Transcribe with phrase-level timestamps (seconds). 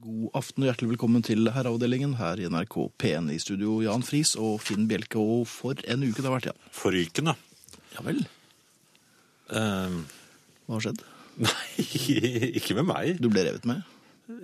[0.00, 3.82] God aften og hjertelig velkommen til Herreavdelingen her i NRK P1 i studio.
[3.84, 6.62] Jan Friis og Finn Bjelke, og for en uke det har vært, Jan.
[6.72, 7.34] Forrykende.
[7.92, 8.22] Ja vel,
[9.50, 10.04] Um,
[10.68, 11.00] hva har skjedd?
[11.42, 11.86] nei,
[12.60, 13.16] ikke med meg.
[13.18, 13.80] Du ble revet med?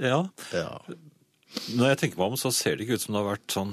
[0.02, 0.24] Ja.
[0.50, 0.80] Ja.
[1.76, 3.72] Når jeg tenker meg om, så ser det ikke ut som det har vært sånn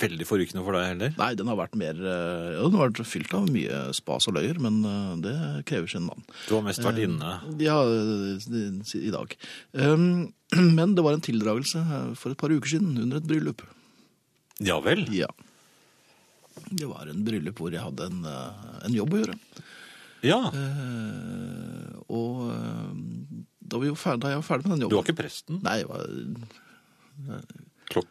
[0.00, 1.12] veldig forrykende for deg heller.
[1.20, 4.36] Nei, den har vært mer eh, Ja, den har vært fylt av mye spas og
[4.36, 5.34] løyer, men eh, det
[5.70, 6.24] krever sin mann.
[6.48, 7.36] Du har mest vært inne.
[7.62, 9.36] Ja, eh, i dag.
[9.72, 10.32] Um,
[10.78, 13.62] Men det var en tildragelse eh, for et par uker siden under et bryllup.
[14.60, 15.06] Ja vel.
[15.14, 15.30] Ja.
[16.70, 19.36] Det var en bryllup hvor jeg hadde en, eh, en jobb å gjøre.
[20.26, 20.40] Ja.
[20.50, 22.90] Eh, og eh,
[23.70, 25.62] da, ferdig, da jeg var ferdig med den jobben Du var ikke presten?
[25.64, 26.10] Nei, jeg var,
[27.90, 28.08] Klok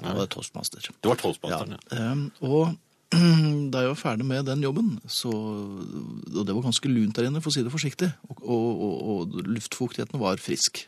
[0.00, 0.88] det var toastmaster.
[1.00, 2.00] Det var toastmasteren, ja.
[2.00, 2.14] ja.
[2.48, 2.74] og
[3.70, 7.42] da jeg var ferdig med den jobben, så, og det var ganske lunt der inne,
[7.44, 10.82] for å si det forsiktig, og, og, og, og luftfuktigheten var frisk.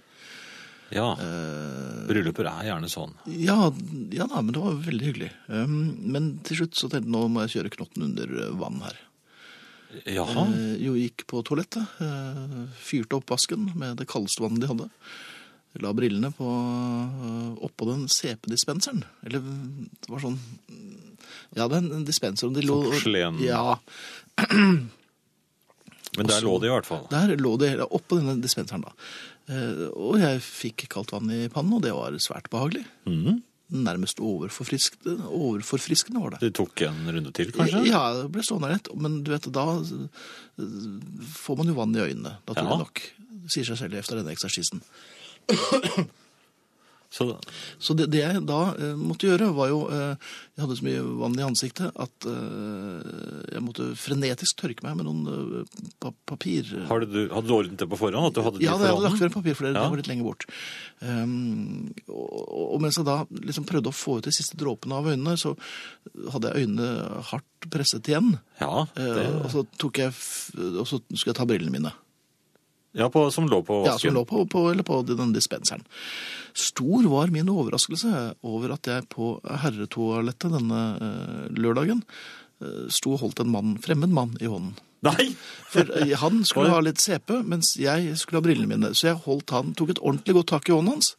[0.95, 1.13] Ja.
[1.19, 3.15] Eh, Brylluper er gjerne sånn.
[3.27, 3.71] ja,
[4.15, 5.31] ja da, men det var veldig hyggelig.
[5.51, 9.01] Um, men til slutt så tenkte jeg nå må jeg kjøre knotten under vann her.
[10.05, 10.47] Jaha.
[10.51, 14.91] Eh, jo, gikk på toalettet, eh, fyrte opp vasken med det kaldeste vannet de hadde.
[15.83, 16.47] La brillene på,
[17.77, 19.05] oppå den CP-dispenseren.
[19.23, 20.39] Eller det var sånn
[21.57, 22.49] Ja, det er en dispenser.
[22.49, 23.41] og De lå, Sånn porselen.
[23.45, 23.77] Ja,
[26.17, 27.03] Men der lå det i hvert fall.
[27.13, 28.93] der lå det oppå denne dispenseren, da.
[29.53, 32.87] Eh, Og jeg fikk kaldt vann i pannen, og det var svært behagelig.
[33.05, 33.43] Mm.
[33.85, 36.41] Nærmest overforfriskende, overforfriskende var det.
[36.47, 37.83] Du tok en runde til, kanskje?
[37.91, 38.89] Ja, det ble stående rett.
[38.97, 40.65] Men du vet, da eh,
[41.37, 42.81] får man jo vann i øynene, naturlig Ja.
[42.87, 43.03] nok.
[43.47, 44.81] Det sier seg selv efter denne eksersisen.
[47.17, 47.27] Så,
[47.81, 51.05] Så det, det jeg da eh, måtte gjøre, var jo eh, Jeg hadde så mye
[51.23, 55.23] vann i ansiktet at eh, jeg måtte frenetisk tørke meg med noen
[55.63, 56.69] eh, pa papir...
[56.91, 58.29] Hadde du, hadde du ordnet det på forhånd?
[58.31, 59.87] At du hadde de Ja, det hadde lagt frem papir, for det, Ja.
[59.89, 60.47] var litt lenger bort.
[61.01, 65.09] Um, og, og mens jeg da liksom prøvde å få ut de siste dråpene av
[65.13, 65.55] øynene, så
[66.33, 68.35] hadde jeg øynene hardt presset igjen.
[68.61, 70.13] Ja, Eh, det, og, så tok jeg,
[70.77, 71.93] og så skulle jeg ta brillene mine.
[72.97, 75.85] Ja på, som lå på Ja, som lå på, på, eller på den dispenseren.
[76.57, 83.21] Stor var min overraskelse over at jeg på herretoalettet denne uh, lørdagen uh, sto og
[83.27, 84.79] holdt en mann, fremmed mann i hånden.
[85.05, 85.35] Nei!
[85.69, 88.95] For uh, han skulle ha litt CP, mens jeg skulle ha brillene mine.
[88.97, 91.13] Så jeg holdt han, tok et ordentlig godt tak i hånden hans.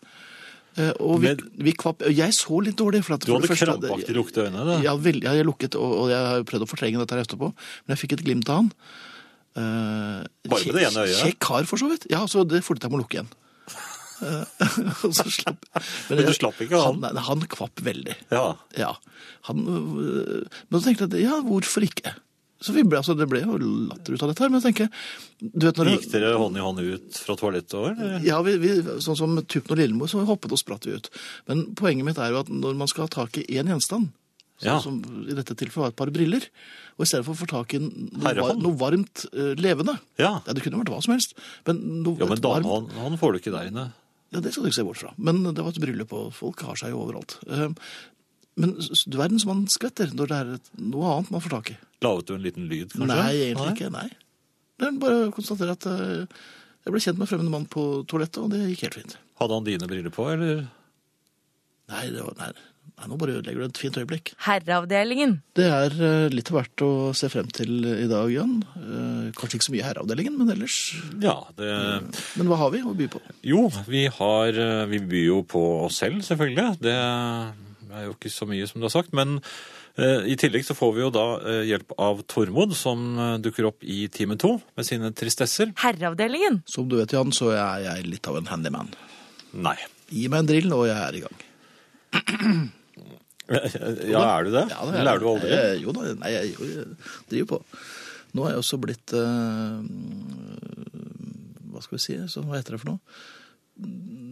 [1.01, 1.31] Og vi,
[1.65, 2.99] vi kvapp, jeg så litt dårlig.
[3.05, 4.65] For at Du hadde krampaktig lukte øynene?
[4.65, 4.75] da.
[4.85, 7.49] Ja, jeg, jeg lukket, og, og jeg har prøvd å fortrenge dette her etterpå.
[7.85, 8.69] Men jeg fikk et glimt av han.
[9.57, 11.19] Eh, Bare med det ene øyet?
[11.23, 12.07] Kjekk kar, for så vidt.
[12.13, 13.31] Ja, så det fortet jeg med å lukke igjen.
[14.27, 15.65] Eh, slapp,
[16.09, 17.01] Men du slapp ikke han?
[17.05, 18.15] Han, han kvapp veldig.
[18.33, 18.45] Ja.
[18.77, 18.93] Ja.
[19.49, 22.15] Han, øh, men så tenkte jeg, ja, hvorfor ikke?
[22.57, 24.87] Så vi ble, altså, det ble jo latter ut av dette her, men jeg tenker,
[25.45, 27.91] du vet Gikk dere hånd i hånd ut fra toalettet òg?
[27.93, 28.15] eller?
[28.25, 28.71] ja, vi, vi,
[29.03, 31.11] sånn som Tupen og Lillemor, så hoppet og spratt vi ut.
[31.49, 34.09] Men poenget mitt er jo at når man skal ha tak i én gjenstand,
[34.65, 34.79] Ja.
[34.81, 34.97] som
[35.29, 36.41] i dette tilfellet var et par briller,
[36.97, 40.39] og i stedet for å få tak i noe, var, noe varmt uh, levende, Ja.
[40.47, 41.35] ja, det kunne vært hva som helst,
[41.67, 43.83] men noe ja, men damehånd varmt- han får du ikke der inne.
[44.33, 45.11] Ja, det skal du ikke se bort fra.
[45.21, 47.37] Men det var et bryllup, og folk har seg jo overalt.
[47.47, 47.69] Uh,
[48.57, 50.47] Men du verden som man skvetter når det er
[50.81, 51.77] noe annet man får tak i.
[52.01, 53.13] Laget du en liten lyd, kanskje?
[53.13, 53.91] Nei, egentlig ikke.
[53.93, 54.07] Nei.
[54.81, 56.25] Det er bare å konstatere at uh,
[56.81, 59.15] jeg ble kjent med fremmede mann på toalettet, og det gikk helt fint.
[59.37, 60.65] Hadde han dine briller på, eller?
[61.93, 62.49] Nei, det var, nei,
[62.97, 64.33] nei nå bare ødelegger du et fint øyeblikk.
[64.47, 65.37] Herreavdelingen.
[65.57, 65.97] Det er
[66.33, 68.57] litt litt verdt å se frem til i dag, Jan.
[68.77, 70.77] Eh, Kanskje ikke så mye herreavdelingen, men ellers.
[71.21, 71.71] Ja, det
[72.37, 73.21] Men hva har vi å by på?
[73.43, 76.79] Jo, vi har eh, Vi byr jo på oss selv, selvfølgelig.
[76.81, 79.13] Det er jo ikke så mye, som du har sagt.
[79.13, 79.39] Men
[79.97, 83.69] eh, i tillegg så får vi jo da eh, hjelp av Tormod, som eh, dukker
[83.71, 85.73] opp i time to med sine tristesser.
[85.83, 86.63] Herreavdelingen.
[86.69, 88.93] Som du vet, Jan, så er jeg litt av en handyman.
[89.57, 89.77] Nei.
[90.07, 91.45] Gi meg en drill, og jeg er i gang.
[94.13, 94.65] Ja, er du det?
[94.73, 95.49] Ja, det er Lærer du aldri?
[95.53, 96.85] Jeg, jo da, nei, jeg, jeg
[97.31, 97.59] driver på.
[98.35, 99.79] Nå er jeg også blitt uh,
[101.71, 102.17] Hva skal vi si?
[102.31, 103.17] Så, hva heter det for noe?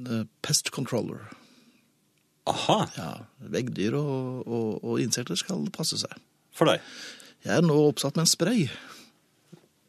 [0.09, 1.23] Eh, Pest controller.
[2.49, 3.09] Aha, Ja,
[3.53, 6.11] Veggdyr og, og, og insekter skal passe seg.
[6.55, 6.83] for deg.
[7.45, 8.67] Jeg er nå oppsatt med en spray.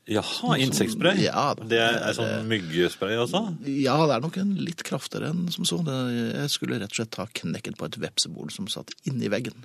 [0.07, 1.25] Jaha, insektspray?
[1.25, 3.41] Ja, det er sånn myggespray, også?
[3.67, 5.81] Ja, det er nok en litt kraftigere enn som så.
[5.83, 9.65] Jeg skulle rett og slett ta knekken på et vepsebol som satt inni veggen.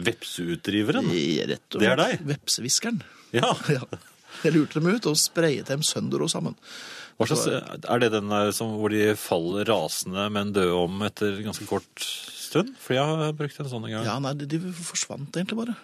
[0.00, 1.06] Vepseutdriveren?
[1.50, 2.24] Rett og Det er slett deg?
[2.34, 3.02] Vepsehviskeren.
[3.36, 3.52] Ja.
[3.78, 3.84] Ja.
[4.44, 6.54] Jeg lurte dem ut og sprayet dem sønder og sammen.
[7.20, 11.66] Slags, er det den der som, hvor de faller rasende, men døde om etter ganske
[11.68, 12.70] kort stund?
[12.80, 14.06] For jeg har brukt en sånn en gang.
[14.06, 15.74] Ja, nei, de, de forsvant egentlig bare.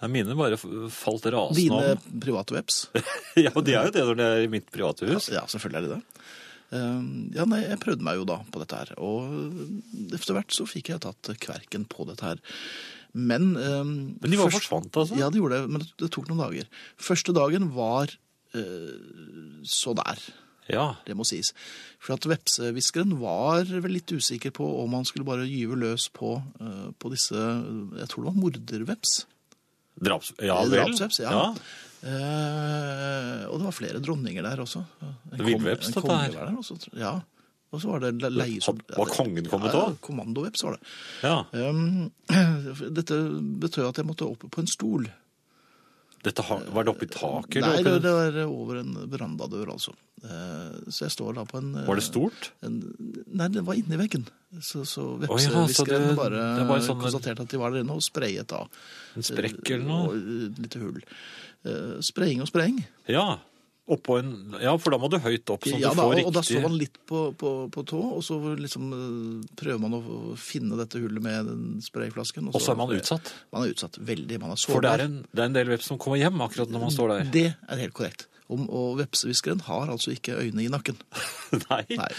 [0.00, 0.56] Ja, Mine bare
[0.94, 2.20] falt rasende Dine om.
[2.22, 2.84] private veps.
[3.46, 5.26] Ja, de er jo det når det er i mitt private hus.
[5.34, 6.24] Ja, selvfølgelig er de det.
[6.68, 7.02] Eh,
[7.38, 10.90] ja, nei, jeg prøvde meg jo da på dette her, og etter hvert så fikk
[10.92, 12.42] jeg tatt kverken på dette her.
[13.16, 15.16] Men, eh, Men de var først- forsvant, altså?
[15.18, 16.68] Ja, de gjorde det, men det, det tok noen dager.
[17.00, 18.12] Første dagen var
[18.54, 18.98] eh,
[19.66, 20.20] så der.
[20.68, 20.84] Ja.
[21.08, 21.54] Det må sies.
[22.04, 26.34] For at vepsehviskeren var vel litt usikker på om han skulle bare gyve løs på,
[26.60, 29.14] eh, på disse Jeg tror det var morderveps.
[30.00, 30.32] Draps...
[30.42, 30.76] Ja vel?
[30.78, 31.42] drapsveps, ja.
[31.98, 34.84] Eh, og det var flere dronninger der også.
[35.02, 36.32] En Villveps, dette her.
[36.36, 36.78] var der også.
[36.94, 37.16] Ja.
[37.68, 38.96] Og så var det le- leiesoldat.
[38.96, 39.98] Var kongen kommet ja, også?
[40.06, 40.92] Kommandoveps var det.
[41.22, 41.68] ja.
[41.68, 42.10] Um,
[42.98, 43.18] dette
[43.60, 45.08] betød at jeg måtte opp på en stol.
[46.24, 46.64] Dette har...
[46.74, 47.62] Var det oppi taket?
[47.62, 49.92] Nei, eller det, det var over en verandadør, altså.
[50.24, 52.48] Eh, så jeg står da på en eh, Var det stort?
[52.66, 52.78] En,
[53.38, 54.24] nei, det var inni veggen.
[54.58, 57.94] Så, så ja, vepsehviskeren det- bare, er bare sånn- konstaterte at de var der inne
[57.94, 58.64] og sprayet da.
[59.14, 60.08] En sprekk eller noe?
[60.08, 60.98] Og et lite hull.
[61.68, 62.80] Eh, spraying og spraying.
[63.06, 63.28] Ja.
[63.88, 64.32] Oppå en...
[64.60, 66.34] Ja, for da må du høyt opp, så Ja, du da, får og, riktig og
[66.36, 70.00] da står man litt på, på, på tå, og så liksom eh, prøver man å
[70.40, 72.50] finne dette hullet med den sprayflasken.
[72.52, 73.32] Og så er man utsatt.
[73.54, 74.40] Man er utsatt veldig.
[74.42, 76.74] Man er For det er, en, det er en del veps som kommer hjem akkurat
[76.74, 77.30] når man står der.
[77.38, 78.28] Det er helt korrekt.
[78.48, 81.00] Og, og vepsehviskeren har altså ikke øyne i nakken.
[81.68, 81.84] Nei.
[81.96, 82.10] Nei.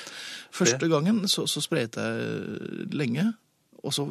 [0.54, 3.30] Første gangen så, så sprayet jeg lenge,
[3.84, 4.04] og så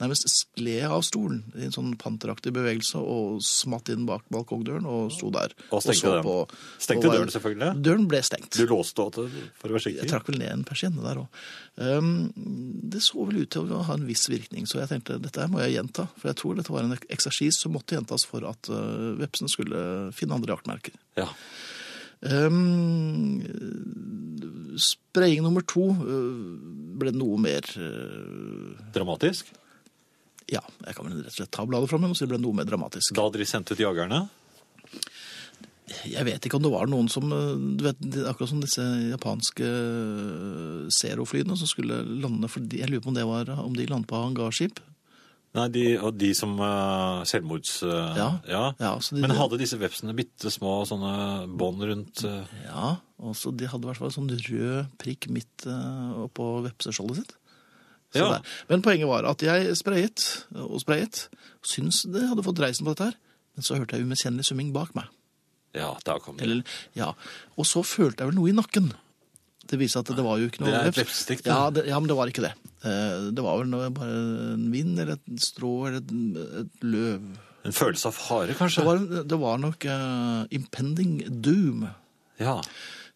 [0.00, 4.86] nærmest skled jeg av stolen i en sånn panteraktig bevegelse og smatt inn bak balkongdøren
[4.86, 5.54] og sto der.
[5.70, 6.24] Og stengte så den.
[6.24, 6.48] på-
[6.78, 7.82] Stengte og var- døren selvfølgelig?
[7.82, 8.50] Døren ble stengt.
[8.54, 11.28] Du låste for å være Jeg trakk vel ned en persienne der òg.
[11.76, 12.32] Um,
[12.88, 15.48] det så vel ut til å ha en viss virkning, så jeg tenkte dette her
[15.48, 16.08] må jeg gjenta.
[16.18, 20.12] For jeg tror dette var en eksersis som måtte gjentas for at uh, vepsene skulle
[20.14, 20.92] finne andre jaktmerker.
[21.16, 21.26] Ja.
[22.22, 23.42] Um,
[24.80, 26.54] spraying nummer to uh,
[27.00, 29.50] ble noe mer uh, Dramatisk?
[30.50, 32.40] Ja, jeg kan vel rett og slett ta bladet fra meg og si det ble
[32.42, 33.14] noe mer dramatisk.
[33.16, 34.26] Da dere sendte ut jagerne?
[36.08, 39.68] Jeg vet ikke om det var noen som uh, du vet, Akkurat som disse japanske
[40.92, 44.20] Zero-flyene som skulle lande fordi, Jeg lurer på om det var om de landet på
[44.20, 44.80] hangarskip.
[45.54, 47.76] Nei, de, og de som uh, selvmords...
[47.86, 48.28] uh, Ja.
[48.50, 48.64] ja.
[48.80, 53.52] Ja, de, Men hadde disse vepsene bitte små sånne bånd rundt uh, Ja, og så
[53.54, 57.36] de hadde i hvert fall sånn rød prikk midt uh, oppå vepseskjoldet sitt.
[58.14, 58.40] Så Ja.
[58.70, 60.26] Men poenget var at jeg sprayet
[60.58, 61.28] og sprayet.
[61.66, 63.16] Syns det hadde fått dreisen på dette her.
[63.54, 65.06] Men så hørte jeg umiskjennelig summing bak meg.
[65.74, 66.46] Ja, da kom det.
[66.46, 67.12] Eller, ja.
[67.58, 68.92] Og så følte jeg vel noe i nakken.
[69.70, 71.50] Det viser at det var jo ikke noe Det er vepsestikk, det.
[71.52, 72.52] Ja, det, ja, men det var ikke det.
[72.84, 74.18] Eh, Det var vel noe, bare
[74.54, 76.10] en vind eller et strå eller et,
[76.64, 77.22] et løv.
[77.64, 78.84] En følelse av fare, Det kanskje?
[78.84, 81.86] var, det var nok uh, impending doom.
[82.36, 82.58] Ja.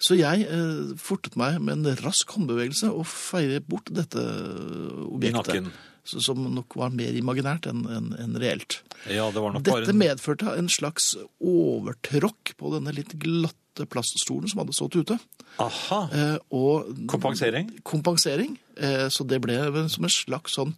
[0.00, 5.52] Så jeg uh, fortet meg med en rask håndbevegelse og feiret bort dette I objektet.
[5.52, 5.70] nakken.
[6.08, 8.78] Som nok var mer imaginært enn en, en reelt.
[9.12, 9.98] Ja, det var nok Dette bare en...
[10.00, 11.10] medførte en slags
[11.44, 15.18] overtråkk på denne litt glatte plaststolen som hadde stått ute.
[15.60, 16.00] Aha!
[16.12, 17.70] Eh, og Kompensering?
[17.84, 18.56] kompensering.
[18.76, 20.74] Eh, så det ble som en slags sånn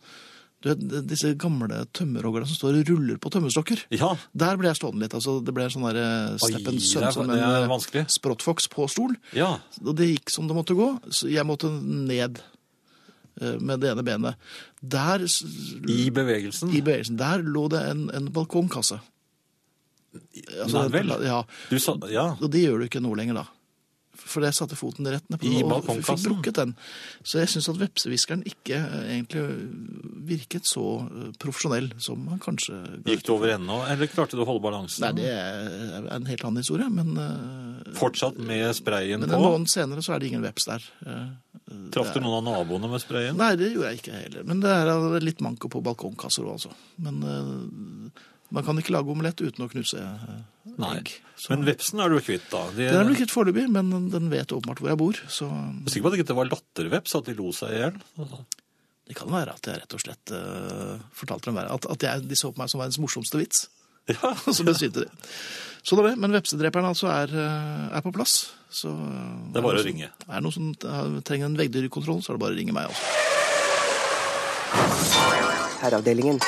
[0.62, 3.87] du vet, Disse gamle tømmerhoggerne som står og ruller på tømmerstokker.
[3.97, 4.11] Ja.
[4.37, 5.14] Der ble jeg stående litt.
[5.17, 7.31] altså Det ble sånn der eh, Oi, step and det son er- som
[8.02, 9.17] en sprottfox på stol.
[9.32, 9.55] Ja.
[9.87, 12.43] Og det gikk som det måtte gå, så jeg måtte ned
[13.41, 14.35] med det ene benet.
[14.82, 15.23] Der,
[15.88, 16.69] I bevegelsen?
[16.76, 18.99] i bevegelsen, der lå det en, en balkongkasse.
[20.12, 21.17] Altså, Nei vel?
[21.25, 21.41] Ja,
[21.71, 21.97] Du sa...
[22.11, 22.33] Ja.
[22.41, 23.47] og det gjør du ikke nå lenger da.
[24.21, 26.73] For jeg satte foten rett ned på I og fikk brukket den.
[27.25, 29.45] Så jeg syns at vepsehviskeren ikke eh, egentlig
[30.29, 32.76] virket så eh, profesjonell som han kanskje
[33.09, 35.07] Gikk du over ende, eller klarte du å holde balansen?
[35.07, 39.47] Nei, det er en helt annen historie, men, eh, Fortsatt med sprayen men en på?
[39.55, 40.85] måned senere så er det ingen veps der.
[41.07, 41.25] Eh,
[41.95, 43.38] Traff du noen av naboene med sprayen?
[43.40, 44.45] Nei, det gjorde jeg ikke heller.
[44.52, 46.75] Men det er eh, litt manko på balkongkasser òg, altså.
[47.02, 50.38] Men eh, man kan ikke lage omelett uten å knuse eh,
[50.76, 50.92] Nei.
[50.99, 51.12] egg.
[51.37, 52.64] Så- Men vepsen er du kvitt, da?
[52.75, 52.87] De...
[52.90, 55.21] Den er du kvitt foreløpig, men den vet åpenbart hvor jeg bor.
[55.28, 57.83] Så Jeg er sikker på at det ikke var latterveps, at de lo seg i
[57.85, 58.00] hjel?
[59.11, 62.37] det kan være at jeg rett og slett uh, fortalte dem at, at jeg, de
[62.38, 63.64] så på meg som verdens morsomste vits.
[64.07, 64.30] Ja.
[64.57, 65.09] Så besvimte de.
[65.83, 66.19] Så det er det.
[66.23, 68.52] Men vepsedreperen altså er, eh, er på plass.
[68.71, 68.90] Så,
[69.52, 70.09] Det er bare å som- ringe.
[70.28, 70.71] Er det noe som
[71.26, 72.87] trenger en veggdyrkontroll, så er det bare å ringe meg.
[72.90, 73.04] også.
[75.83, 76.38] Herreavdelingen.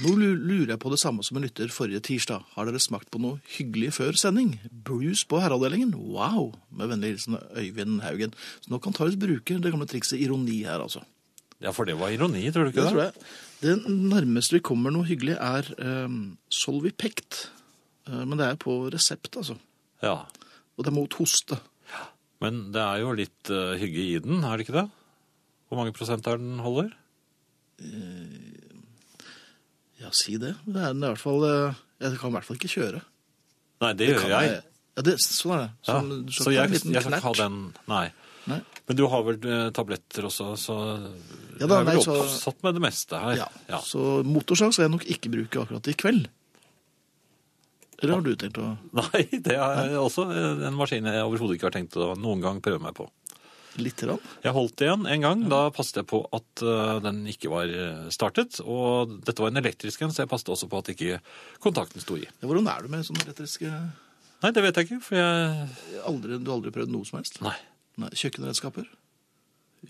[0.00, 2.46] Nå lurer jeg på det samme som en lytter forrige tirsdag.
[2.54, 4.54] Har dere smakt på noe hyggelig før sending?
[4.72, 5.92] Bruce på herreavdelingen?
[5.92, 6.54] Wow!
[6.72, 8.32] Med vennlig hilsen Øyvind Haugen.
[8.64, 11.02] Så nå kan Taris bruke det gamle trikset ironi her, altså.
[11.60, 12.94] ja, for det var ironi, tror du ikke Det det?
[12.94, 13.12] tror jeg.
[13.62, 15.68] Det nærmeste vi kommer noe hyggelig er
[16.06, 17.50] um, Solvipekt.
[18.08, 19.58] Eh, men det er på resept, altså.
[20.02, 20.22] Ja.
[20.74, 21.60] Og det er mot hoste.
[22.42, 24.88] Men det er jo litt uh, hygge i den, er det ikke det?
[25.68, 26.90] Hvor mange prosent er den holder?
[30.02, 30.56] Ja, si det.
[30.66, 33.02] Det er, er i hvert fall eh, Jeg kan i hvert fall ikke kjøre.
[33.82, 34.50] Nei, det, gjør jeg.
[34.50, 34.60] jeg.
[34.98, 35.70] Ja, det, sånn er det.
[35.86, 35.94] Ja.
[35.94, 37.56] Sånn, du Så skal jeg, jeg skal ikke ha den
[37.90, 38.04] Nei.
[38.50, 38.58] Nei.
[38.90, 40.76] Men du har vel eh, tabletter også, så
[41.60, 43.36] Ja da, er vel nei, så- oppsatt med det meste her.
[43.38, 43.48] Ja.
[43.70, 43.78] Ja.
[43.86, 46.26] Så motorsag skal jeg nok ikke bruke akkurat i kveld.
[48.02, 51.76] Eller har du tenkt å Nei, det er også en maskin jeg overhodet ikke har
[51.78, 53.06] tenkt å noen gang prøve meg på.
[53.80, 54.22] Lite rann.
[54.44, 55.44] Jeg holdt igjen en gang.
[55.52, 58.60] Da passet jeg på at eh, den ikke var eh, startet.
[58.64, 61.20] Og dette var en elektrisk en, så jeg passet også på at ikke
[61.62, 62.26] kontakten sto i.
[62.26, 63.72] Ja, hvordan er du med sånne elektriske
[64.42, 67.36] Nei, det vet jeg ikke, for jeg aldri, Du har aldri prøvd noe som helst?
[67.44, 67.54] Nei.
[68.02, 68.88] Nei, Kjøkkenredskaper?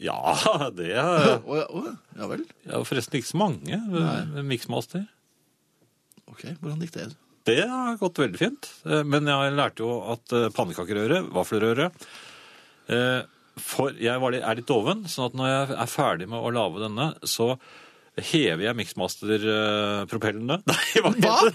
[0.00, 0.18] Ja,
[0.76, 1.96] det er Å ja, oh, ja.
[2.20, 2.44] ja vel.
[2.66, 5.06] Jeg har forresten ikke så mange med Mixmaster.
[6.28, 7.10] Ok, hvordan gikk det?
[7.48, 8.68] Det har gått veldig fint.
[8.86, 11.88] Eh, Men jeg lærte jo at eh, pannekakerøre, vaffelrøre
[12.88, 13.22] eh,
[13.60, 16.52] For jeg var litt, er litt doven, sånn at når jeg er ferdig med å
[16.54, 17.50] lage denne, så
[18.16, 20.60] hever jeg Mixmaster-propellene.
[20.70, 21.54] Nei, hva heter det?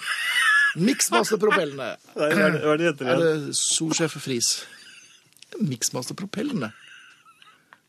[0.77, 1.87] Mixmaster-propellene.
[2.13, 4.51] Hva er det, det heter Er det Solsjef Friis?
[5.57, 6.69] Mixmaster-propellene.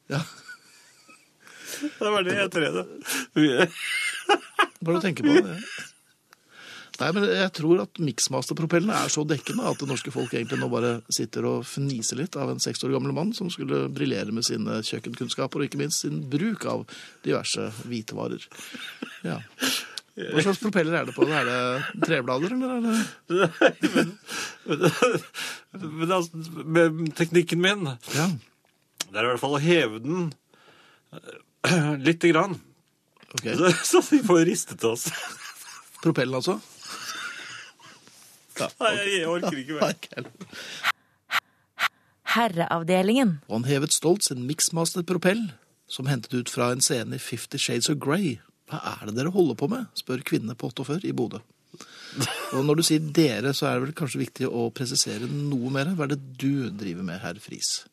[0.08, 0.22] Ja,
[1.78, 2.86] Det var det jeg heter igjen.
[3.36, 3.66] hva
[4.88, 5.88] Bare å tenke på det, Ja.
[6.98, 10.66] Nei, men jeg tror at Mixmaster-propellene er så dekkende at det norske folk egentlig nå
[10.72, 14.46] bare sitter og fniser litt av en seks år gammel mann som skulle briljere med
[14.46, 16.82] sine kjøkkenkunnskaper, og ikke minst sin bruk av
[17.22, 18.42] diverse hvitevarer.
[19.22, 19.38] Ja.
[20.18, 21.22] Hva slags propeller er det på?
[21.30, 24.10] Er det treblader, eller Nei, men,
[24.66, 24.86] men,
[26.00, 27.86] men altså, med teknikken min,
[28.16, 28.26] Ja.
[29.06, 30.32] det er i hvert fall å heve den
[31.14, 32.58] eh, lite grann.
[33.38, 33.54] Okay.
[33.54, 35.06] Så, så vi får ristet oss.
[36.02, 36.58] Propellen, altså?
[38.58, 40.30] Nei, jeg orker ikke mer.
[42.34, 43.38] Herreavdelingen.
[43.48, 45.46] Og han hevet stolt sin Mixmaster-propell,
[45.88, 48.36] som hentet ut fra en scene i Fifty Shades of Grey.
[48.68, 49.86] Hva er det dere holder på med?
[49.96, 51.40] spør kvinnene på 48 i Bodø.
[52.56, 55.94] Og når du sier dere, så er det vel kanskje viktig å presisere noe mer.
[55.96, 57.86] Hva er det du driver med, herr Friis?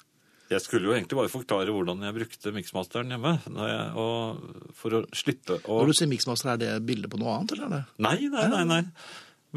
[0.51, 3.31] Jeg skulle jo egentlig bare forklare hvordan jeg brukte miksmasteren hjemme.
[3.49, 7.17] Når jeg, og for å slippe å Når du sier miksmaster, er det bilde på
[7.21, 8.63] noe annet, eller er det Nei, nei, nei.
[8.69, 8.81] nei.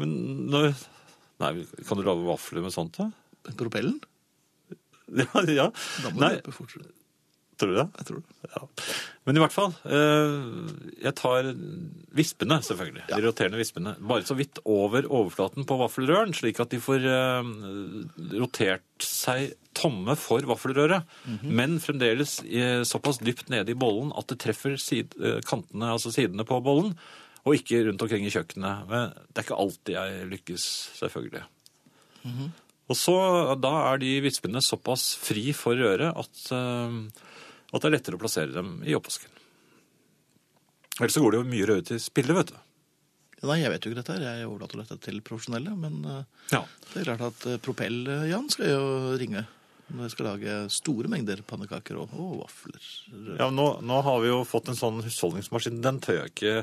[0.01, 0.15] Men
[0.49, 0.71] når
[1.39, 1.51] Nei,
[1.87, 3.09] kan du lage vafler med sånt, da?
[3.55, 3.99] propellen?
[5.09, 5.67] Ja, ja.
[6.03, 6.89] Da må Nei, du løpe fortere.
[7.57, 7.85] tror du det?
[8.01, 8.49] Jeg tror det.
[8.53, 8.59] Ja.
[9.25, 9.71] Men i hvert fall.
[9.89, 10.35] Eh,
[11.05, 11.47] jeg tar
[12.19, 13.05] vispene, selvfølgelig.
[13.09, 13.95] De roterende vispene.
[14.11, 17.49] Bare så vidt over overflaten på vaffelrøren, slik at de får eh,
[18.37, 21.07] rotert seg tomme for vaffelrøret.
[21.47, 26.11] Men fremdeles eh, såpass dypt nede i bollen at det treffer sid, eh, kantene, altså
[26.13, 26.93] sidene på bollen,
[27.47, 28.85] og ikke rundt omkring i kjøkkenet.
[28.91, 30.65] Men det er ikke alltid jeg lykkes,
[30.99, 31.45] selvfølgelig.
[32.89, 33.15] Og så,
[33.61, 37.27] da er de vispene såpass fri for røret at, eh,
[37.69, 39.29] at det er lettere å plassere dem i oppvasken.
[40.99, 42.57] Ellers så går det jo mye røde til spille, vet du.
[43.47, 44.23] Nei, jeg vet jo ikke dette her.
[44.35, 45.71] Jeg overlater dette til profesjonelle.
[45.79, 46.01] Men
[46.51, 46.65] Ja.
[46.91, 48.81] det er klart at eh, Propell-Jan skal jo
[49.21, 49.45] ringe
[49.93, 52.87] når jeg skal lage store mengder pannekaker og, og vafler.
[53.39, 55.81] Ja, nå, nå har vi jo fått en sånn husholdningsmaskin.
[55.85, 56.55] Den tør jeg ikke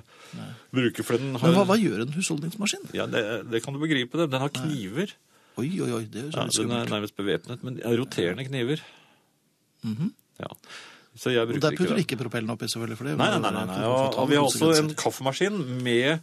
[0.75, 2.91] bruke, for den har Men hva, hva gjør en husholdningsmaskin?
[2.97, 4.19] Ja, det, det kan du begripe.
[4.21, 4.29] det.
[4.35, 5.15] Den har kniver.
[5.57, 8.83] Oi, oi, oi, det er jo så Ja, den er nærmest bevæpnet, men roterende kniver.
[9.87, 10.13] Mhm.
[10.43, 10.51] Ja.
[11.17, 12.99] Så jeg bruker der putter du ikke propellen oppi, selvfølgelig.
[13.01, 13.65] for det Nei, nei, nei, nei.
[13.71, 16.21] nei, Og, og vi har også en kaffemaskin med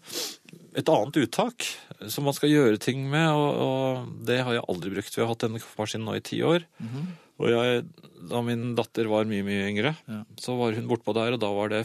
[0.78, 1.66] et annet uttak
[2.12, 5.16] som man skal gjøre ting med, og, og det har jeg aldri brukt.
[5.16, 6.66] Vi har hatt denne kaffemaskinen nå i ti år.
[6.84, 7.12] Mhm.
[7.42, 7.80] Og jeg,
[8.30, 10.20] da min datter var mye, mye yngre, Ja.
[10.40, 11.80] så var hun bortpå der, og da var det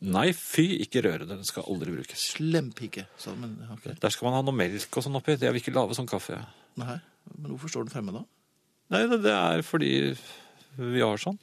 [0.00, 1.36] Nei, fy, ikke røre det.
[1.36, 2.22] Den skal aldri brukes.
[2.32, 3.42] Slempike, sa du.
[3.44, 3.92] Men, okay.
[3.92, 4.00] ok.
[4.00, 5.36] Der skal man ha noe melk og sånn oppi.
[5.36, 6.40] Jeg vil ikke lage sånn kaffe.
[6.80, 6.96] Nei,
[7.36, 8.24] men hvorfor står den fremme da?
[8.96, 9.92] Nei, det, det er fordi
[10.80, 11.36] vi har sånn.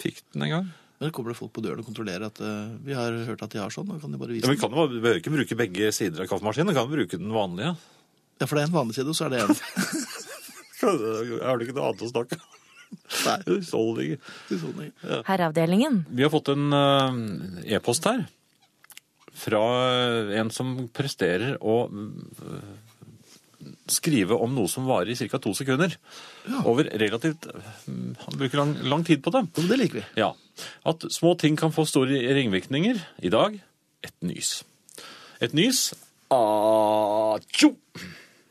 [0.00, 0.68] Fikk den en gang.
[1.00, 3.54] Men det kommer det folk på døren og kontrollerer at uh, vi har hørt at
[3.54, 4.78] de har sånn, og kan de bare vise Ja, men kan den?
[4.80, 6.72] bare- vi behøver ikke bruke begge sider av kaffemaskinen.
[6.72, 7.74] Vi kan bruke den vanlige.
[8.40, 9.54] Ja, for det er en vanlig side, og så er det en.
[10.80, 12.44] Har du ikke noe annet å snakke om?
[13.24, 14.20] Nei, Husholdninger.
[15.04, 15.18] Ja.
[15.28, 16.02] Herreavdelingen.
[16.10, 18.26] Vi har fått en uh, e-post her
[19.40, 19.60] fra
[20.36, 22.72] en som presterer å eh,
[23.90, 25.38] skrive om noe som varer i ca.
[25.38, 25.96] to sekunder.
[26.48, 26.62] Ja.
[26.64, 27.46] Over relativt
[27.86, 29.46] Han bruker lang, lang tid på det.
[29.56, 30.04] Men det liker vi.
[30.20, 30.34] Ja.
[30.84, 33.00] At små ting kan få store ringvirkninger.
[33.22, 33.60] I dag
[34.02, 34.62] et nys.
[35.40, 35.90] Et nys
[36.30, 37.74] Atsjo!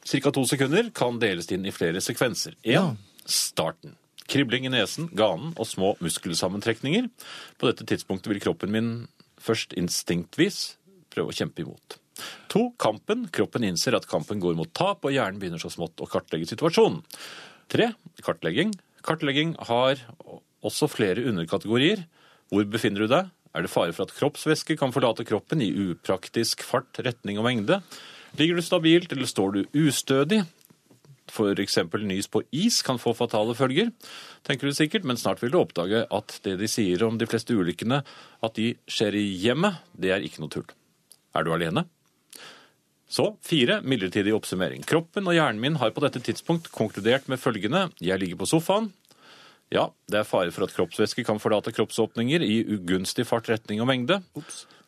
[0.04, 2.56] Cirka to sekunder kan deles inn i flere sekvenser.
[2.66, 2.96] Én Ja.
[3.26, 3.96] starten.
[4.28, 7.10] Kribling i nesen, ganen og små muskelsammentrekninger.
[7.58, 9.08] På dette tidspunktet vil kroppen min
[9.40, 10.76] først instinktvis
[11.10, 11.99] prøve å kjempe imot.
[12.50, 13.28] To, kampen.
[13.34, 17.04] Kroppen innser at kampen går mot tap, og hjernen begynner så smått å kartlegge situasjonen.
[17.70, 17.92] Tre,
[18.26, 18.74] kartlegging.
[19.06, 20.02] Kartlegging har
[20.66, 22.08] også flere underkategorier.
[22.50, 23.30] Hvor befinner du deg?
[23.54, 27.80] Er det fare for at kroppsvæske kan forlate kroppen i upraktisk fart, retning og mengde?
[28.38, 30.44] Ligger du stabilt, eller står du ustødig?
[31.30, 33.92] Eksempel nys på is kan få fatale følger,
[34.42, 37.54] tenker du sikkert, men snart vil du oppdage at det de sier om de fleste
[37.54, 38.02] ulykkene,
[38.42, 40.66] at de skjer i hjemmet, det er ikke noe tull.
[41.38, 41.86] Er du alene?
[43.10, 44.84] Så fire, midlertidig oppsummering.
[44.86, 47.88] Kroppen og hjernen min har på dette tidspunkt konkludert med følgende.
[47.98, 48.92] Jeg ligger på sofaen.
[49.74, 53.90] Ja, det er fare for at kroppsvæske kan forlate kroppsåpninger i ugunstig fart, retning og
[53.90, 54.20] mengde.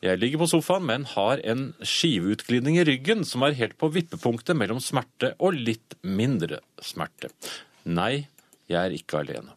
[0.01, 4.57] Jeg ligger på sofaen, men har en skiveutglidning i ryggen som er helt på vippepunktet
[4.57, 7.29] mellom smerte og litt mindre smerte.
[7.85, 8.27] Nei,
[8.69, 9.53] jeg er ikke alene.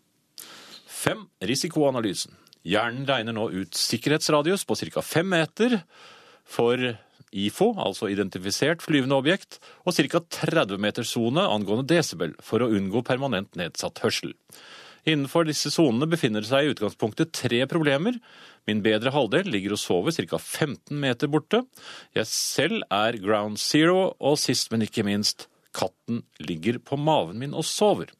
[0.88, 2.36] Fem, risikoanalysen.
[2.64, 5.02] Hjernen regner nå ut sikkerhetsradius på ca.
[5.04, 5.82] fem meter
[6.44, 6.80] for
[7.34, 10.22] IFO, altså identifisert flyvende objekt, og ca.
[10.38, 14.34] 30 meters sone angående desibel for å unngå permanent nedsatt hørsel.
[15.04, 18.16] Innenfor disse sonene befinner det seg i utgangspunktet tre problemer.
[18.68, 20.38] Min bedre halvdel ligger og sover ca.
[20.40, 21.60] 15 meter borte.
[22.16, 27.56] Jeg selv er ground zero, og sist, men ikke minst, katten ligger på maven min
[27.56, 28.14] og sover.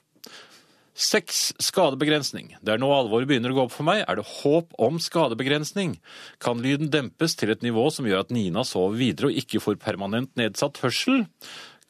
[0.94, 2.52] Seks skadebegrensning.
[2.62, 4.04] Det er nå alvoret begynner å gå opp for meg.
[4.06, 5.96] Er det håp om skadebegrensning?
[6.38, 9.80] Kan lyden dempes til et nivå som gjør at Nina sover videre og ikke får
[9.82, 11.24] permanent nedsatt hørsel?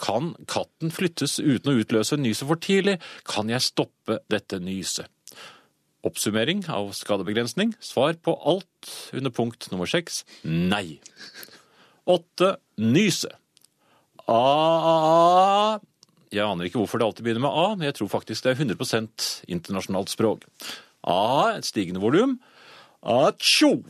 [0.00, 2.96] Kan katten flyttes uten å utløse nyset for tidlig?
[3.28, 5.12] Kan jeg stoppe dette nyset?
[6.04, 7.76] Oppsummering av skadebegrensning.
[7.84, 10.98] Svar på alt under punkt nummer seks nei.
[12.08, 13.36] Åtte nyse.
[14.28, 15.80] A
[16.32, 18.60] Jeg aner ikke hvorfor det alltid begynner med A, men jeg tror faktisk det er
[18.64, 20.48] 100% internasjonalt språk.
[21.04, 22.38] A et stigende volum.
[23.04, 23.82] Atsjo!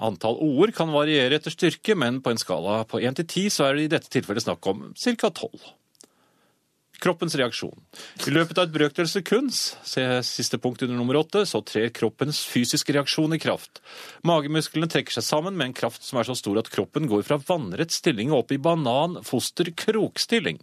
[0.00, 3.66] Antall ord kan variere etter styrke, men på en skala på 1 til 10 så
[3.66, 5.28] er det i dette tilfellet snakk om ca.
[5.28, 5.74] 12.
[6.96, 7.76] Kroppens reaksjon.
[8.24, 12.40] I løpet av et brøkdels sekund, se siste punkt under nummer 8, så trer kroppens
[12.48, 13.82] fysiske reaksjon i kraft.
[14.24, 17.36] Magemusklene trekker seg sammen med en kraft som er så stor at kroppen går fra
[17.42, 20.62] vannrett stilling og opp i banan-foster-krokstilling.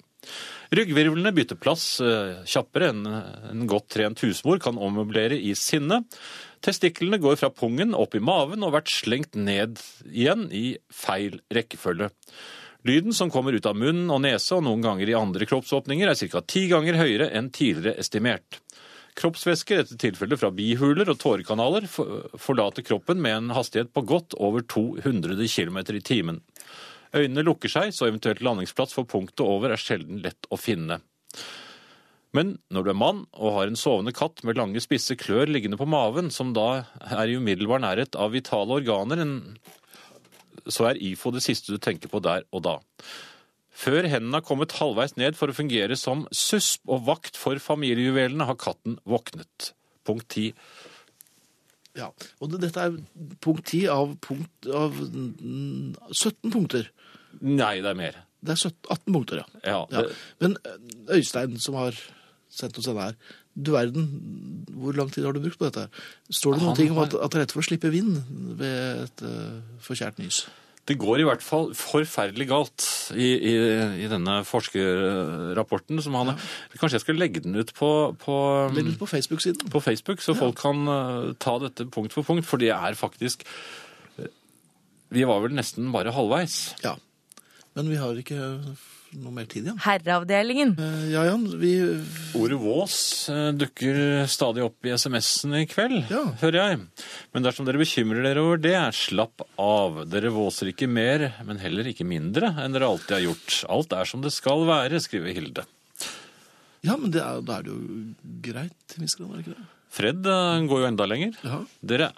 [0.73, 6.01] Ryggvirvlene bytter plass eh, kjappere enn en godt trent husmor kan ommøblere i sinne.
[6.63, 12.09] Testiklene går fra pungen opp i maven og vært slengt ned igjen i feil rekkefølge.
[12.87, 16.19] Lyden som kommer ut av munn og nese og noen ganger i andre kroppsåpninger er
[16.19, 16.41] ca.
[16.41, 18.59] ti ganger høyere enn tidligere estimert.
[19.15, 24.33] Kroppsvæsker, i dette tilfellet fra bihuler og tårekanaler, forlater kroppen med en hastighet på godt
[24.41, 26.41] over 200 km i timen.
[27.13, 30.99] Øynene lukker seg, så eventuelt landingsplass for punktet over er sjelden lett å finne.
[32.33, 35.77] Men når du er mann og har en sovende katt med lange, spisse klør liggende
[35.77, 39.21] på maven, som da er i umiddelbar nærhet av vitale organer,
[40.65, 42.79] så er IFO det siste du tenker på der og da.
[43.73, 48.45] Før hendene har kommet halvveis ned for å fungere som susp og vakt for familiejuvelene,
[48.49, 49.73] har katten våknet.
[50.05, 50.53] Punkt 10.
[51.97, 52.09] Ja,
[52.41, 52.95] og dette er
[53.43, 56.89] punkt 10 av, punkt, av mm, 17 punkter.
[57.43, 58.17] Nei, det er mer.
[58.43, 59.61] Det er 17, 18 punkter, ja.
[59.63, 60.03] Ja, ja.
[60.41, 61.97] Men eh, Øystein, som har
[62.53, 64.07] sendt oss denne her, du verden,
[64.73, 65.85] hvor lang tid har du brukt på dette?
[65.85, 66.09] her?
[66.33, 68.17] Står det noen ting om at, at det er rett for å slippe vind
[68.57, 70.43] ved et uh, forkjært nys?
[70.89, 73.53] Det går i hvert fall forferdelig galt i, i,
[74.03, 76.01] i denne forskerrapporten.
[76.03, 76.33] Som han,
[76.75, 78.35] Kanskje jeg skal legge den ut på, på,
[78.75, 79.71] Legg ut på Facebook-siden.
[79.71, 82.47] på Facebook, så folk kan eh, ta dette punkt for punkt.
[82.49, 83.45] For det er faktisk
[84.19, 84.27] eh,
[85.15, 86.75] Vi var vel nesten bare halvveis.
[86.83, 86.97] Ja.
[87.77, 88.41] Men vi har ikke
[89.21, 89.77] noe mer tid igjen.
[89.83, 90.71] Herreavdelingen.
[90.79, 91.73] Eh, Ja, Jan, vi
[92.39, 92.95] Ordet vås
[93.29, 96.23] eh, dukker stadig opp i SMS-en i kveld, Ja.
[96.41, 96.79] hører jeg.
[97.33, 100.03] Men dersom dere bekymrer dere over det, slapp av.
[100.09, 103.59] Dere våser ikke mer, men heller ikke mindre enn dere alltid har gjort.
[103.69, 105.65] Alt er som det skal være, skriver Hilde.
[106.83, 107.79] Ja, men da er, er det jo
[108.43, 109.69] greit til en viss grad, er det ikke det?
[109.93, 111.35] Fred eh, går jo enda lenger.
[111.45, 111.59] Ja.
[111.85, 112.09] Dere,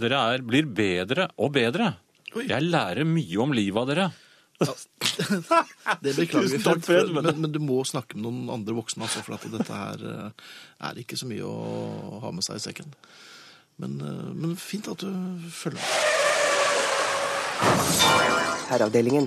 [0.00, 1.92] dere er, blir bedre og bedre.
[2.34, 2.46] Oi.
[2.48, 4.08] Jeg lærer mye om livet av dere.
[6.04, 9.06] Det beklager vi, takk, Fred, Fred, men, men- du må snakke med noen andre voksne,
[9.06, 10.48] altså, for at dette her eh,
[10.90, 12.92] er ikke så mye å ha med seg i sekken.
[13.80, 15.10] Men, eh, men fint at du
[15.54, 15.88] følger med.
[18.70, 19.26] Herreavdelingen.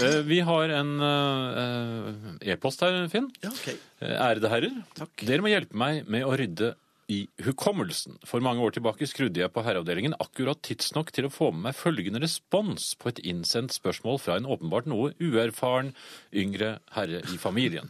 [0.00, 3.28] Eh, Vi har en eh, e-post her, Finn.
[3.44, 3.68] Ja, ok.
[4.00, 4.74] Eh, Ærede herrer.
[4.98, 5.14] Takk.
[5.28, 6.72] Dere må hjelpe meg med å rydde
[7.08, 8.18] i hukommelsen.
[8.28, 11.78] For mange år tilbake skrudde jeg på herreavdelingen akkurat tidsnok til å få med meg
[11.78, 15.94] følgende respons på et innsendt spørsmål fra en åpenbart noe uerfaren
[16.36, 17.88] yngre herre i familien.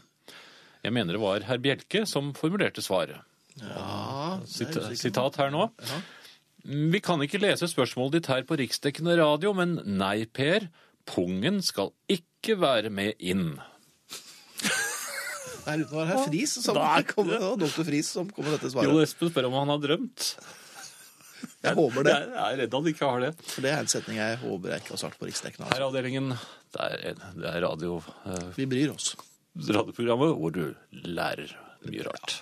[0.85, 3.19] Jeg mener det var herr Bjelke som formulerte svaret.
[3.59, 5.67] Ja, sitat her nå.
[5.83, 5.99] Ja.
[6.69, 10.69] Vi kan ikke lese spørsmålet ditt her på riksdekkende radio, men nei, Per.
[11.09, 13.57] Pungen skal ikke være med inn.
[15.69, 16.79] Her ute var herr Friis som
[17.11, 19.03] kom, det var doktor Friis som kom med dette Jo svaret.
[19.05, 20.29] Espen spør om han har drømt.
[21.63, 23.31] Jeg håper det, Jeg er redd han ikke har det.
[23.47, 25.67] for det er en setning jeg håper jeg ikke har svart på riksdekkende.
[25.69, 25.77] Altså.
[25.77, 26.33] Herreavdelingen,
[26.75, 27.99] det er, det er radio.
[28.27, 29.13] eh, Vi bryr oss.
[29.59, 30.65] radioprogrammet hvor du
[31.07, 31.53] lærer
[31.87, 32.41] mye rart.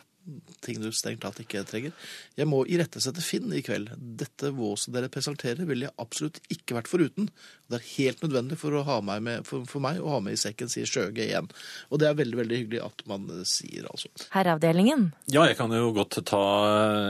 [0.65, 1.93] Ting du strengt tatt ikke trenger.
[2.35, 3.93] Jeg må irettesette Finn i kveld.
[3.97, 7.29] Dette våset dere presenterer, ville jeg absolutt ikke vært foruten.
[7.71, 10.35] Det er helt nødvendig for, å ha meg med, for, for meg å ha med
[10.35, 11.51] i sekken, sier Sjøge igjen.
[11.91, 14.11] Og det er veldig veldig hyggelig at man eh, sier, altså.
[14.35, 15.09] Herreavdelingen.
[15.31, 16.43] Ja, jeg kan jo godt ta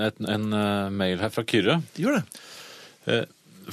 [0.09, 1.81] et, en eh, mail her fra Kyrre.
[2.01, 2.43] Gjør det.
[3.07, 3.25] Eh,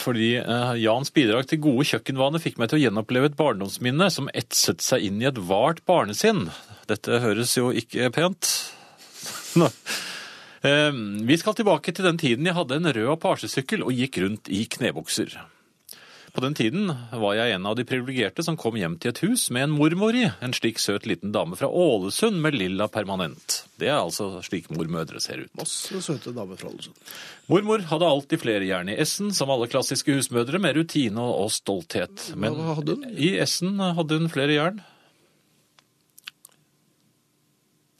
[0.01, 4.31] Fordi eh, Jans bidrag til gode kjøkkenvaner fikk meg til å gjenoppleve et barndomsminne som
[4.33, 6.47] etset seg inn i et vart barnesinn.
[6.89, 8.49] Dette høres jo ikke pent.
[9.59, 9.69] Nå.
[10.63, 10.91] Eh,
[11.27, 14.65] Vi skal tilbake til den tiden jeg hadde en rød apasjesykkel og gikk rundt i
[14.65, 15.35] knebukser.
[16.33, 19.51] På den tiden var jeg en av de privilegerte som kom hjem til et hus
[19.53, 23.59] med en mormor i, en slik søt liten dame fra Ålesund med lilla permanent.
[23.77, 25.51] Det er altså slik mormødre ser ut.
[25.59, 26.97] Masse søte damer fra Ålesund.
[27.53, 32.31] Mormor hadde alltid flere jern i essen, som alle klassiske husmødre, med rutine og stolthet.
[32.33, 32.57] Men
[33.13, 34.81] i essen hadde hun flere jern.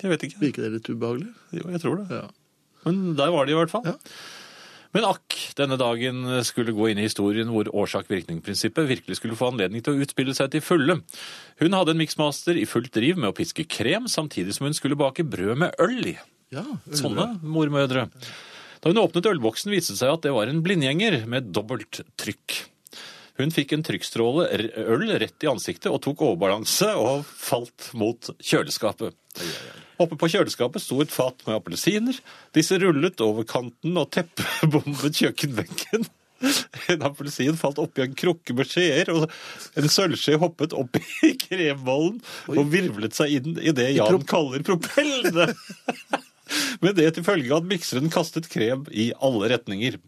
[0.04, 0.40] Jeg vet ikke.
[0.44, 1.30] Virker det litt ubehagelig?
[1.56, 2.22] Jo, jeg tror det.
[2.22, 2.26] Ja.
[2.84, 3.86] Men der var de i hvert fall.
[3.88, 3.96] Ja.
[4.94, 9.82] Men akk, denne dagen skulle gå inn i historien hvor årsak-virkning-prinsippet virkelig skulle få anledning
[9.82, 11.00] til å utspille seg til fulle.
[11.64, 15.00] Hun hadde en miksmaster i fullt driv med å piske krem, samtidig som hun skulle
[15.00, 16.18] bake brød med øl i.
[16.54, 16.62] Ja,
[16.94, 18.06] Sånne mormødre.
[18.84, 22.60] Da hun åpnet ølboksen, viste det seg at det var en blindgjenger med dobbelt trykk.
[23.40, 24.46] Hun fikk en trykkstråle
[24.84, 29.16] øl rett i ansiktet og tok overbalanse og falt mot kjøleskapet.
[30.02, 32.20] Oppe på kjøleskapet sto et fat med appelsiner.
[32.54, 36.06] Disse rullet over kanten og teppebombet kjøkkenbenken.
[36.92, 39.32] En appelsin falt oppi en krukke med skjeer, og
[39.80, 42.20] en sølvskje hoppet opp i krembollen
[42.52, 45.50] og virvlet seg inn i det Jan kaller propellene.
[46.84, 50.00] Med det til følge at mikseren kastet krem i alle retninger.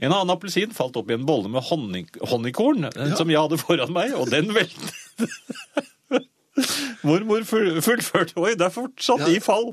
[0.00, 3.08] En annen appelsin falt opp i en bolle med honning, honningkorn ja.
[3.18, 4.92] som jeg hadde foran meg, og den veltet.
[7.02, 9.30] Mormor fullførte Oi, det er fortsatt Ja.
[9.32, 9.70] i fall.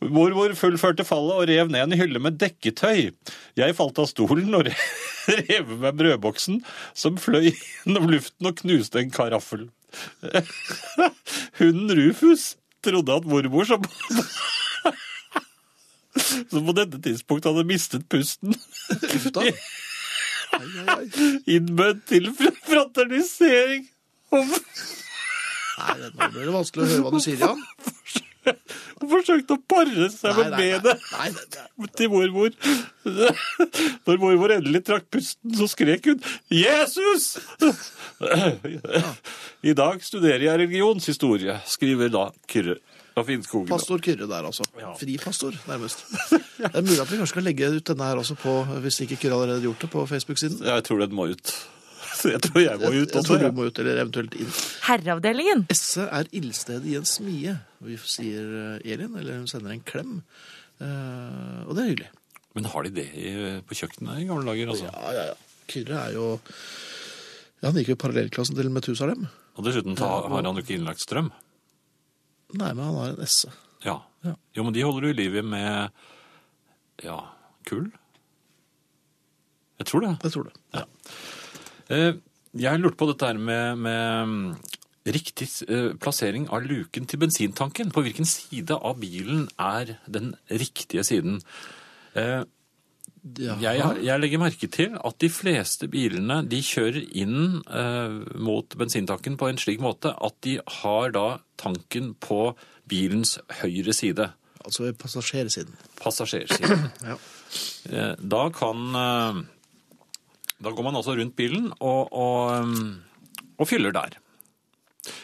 [0.00, 3.10] Mormor fullførte fallet og rev ned en hylle med dekketøy.
[3.58, 4.68] Jeg falt av stolen og
[5.50, 6.60] rev med brødboksen,
[6.94, 9.66] som fløy gjennom luften og knuste en karaffel.
[11.58, 12.54] Hunden Rufus
[12.84, 13.82] trodde at mormor, som
[16.50, 18.54] som på dette tidspunktet hadde mistet pusten,
[18.96, 19.44] Uff da.
[21.56, 22.30] Innbød til
[22.66, 23.88] fraternisering.
[24.32, 27.60] Nei, det- nå blir det vanskelig å høre hva du sier, Jan.
[28.96, 32.54] Hun forsøkte å pare seg Nei, med benet til mormor.
[34.06, 37.36] Når mormor endelig trakk pusten, så skrek hun 'Jesus!'
[39.66, 42.78] I dag studerer jeg religionshistorie, skriver da Kyrre
[43.16, 43.68] fra Finnskogen.
[43.70, 44.64] Pastor Kyrre der, altså.
[44.76, 44.90] Ja.
[45.00, 46.02] Fripastor, nærmest.
[46.28, 48.52] Det er mulig at vi kanskje skal legge ut denne her også på,
[48.84, 50.58] hvis ikke Kyrre allerede har gjort det, på Facebook-siden.
[50.68, 51.54] Jeg tror den må ut.
[52.26, 53.24] Jeg tror jeg må ut Jeg også.
[53.28, 54.52] tror du må ut, eller eventuelt inn.
[54.86, 55.64] Herreavdelingen.
[55.72, 57.56] Esse er ildstedet i en smie.
[57.84, 60.14] Vi sier eh, Elin, eller hun sender en klem.
[60.80, 62.10] Uh, og det er hyggelig.
[62.56, 63.32] Men har de det i,
[63.68, 64.72] på kjøkkenet i gamle dager?
[64.72, 64.92] Altså?
[64.92, 65.64] Ja, ja, ja.
[65.72, 69.24] Kyrre er jo ja, Han gikk jo parallellklassen til Methusalem.
[69.56, 71.32] Og dessuten har han jo ikke innlagt strøm.
[72.54, 73.50] Nei, men han har en esse.
[73.84, 73.98] Ja.
[74.26, 74.34] Ja.
[74.56, 75.90] Jo, men de holder du i live med
[77.04, 77.18] ja,
[77.68, 77.90] kull?
[79.80, 80.14] Jeg tror det.
[80.24, 80.54] Jeg tror det.
[80.76, 80.86] ja.
[82.56, 87.92] Jeg lurte på dette her med, med riktig eh, plassering av luken til bensintanken.
[87.92, 91.42] På hvilken side av bilen er den riktige siden?
[93.34, 99.34] Jeg, jeg legger merke til at de fleste bilene de kjører inn eh, mot bensintanken
[99.40, 101.24] på en slik måte at de har da
[101.58, 102.52] tanken på
[102.86, 104.28] bilens høyre side.
[104.62, 105.74] Altså passasjersiden.
[106.02, 106.86] Passasjersiden.
[107.10, 107.16] Ja.
[107.90, 109.42] Eh, Da kan eh,
[110.62, 114.18] Da går man altså rundt bilen og, og, eh, og fyller der.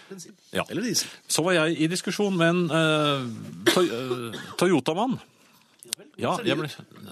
[0.09, 0.35] Bensin.
[0.55, 0.63] Ja.
[0.71, 1.11] Eller diesel.
[1.27, 3.29] Så var jeg i diskusjon med en eh,
[3.83, 5.19] eh, Toyota-mann.
[6.21, 6.69] Ja, jeg ble,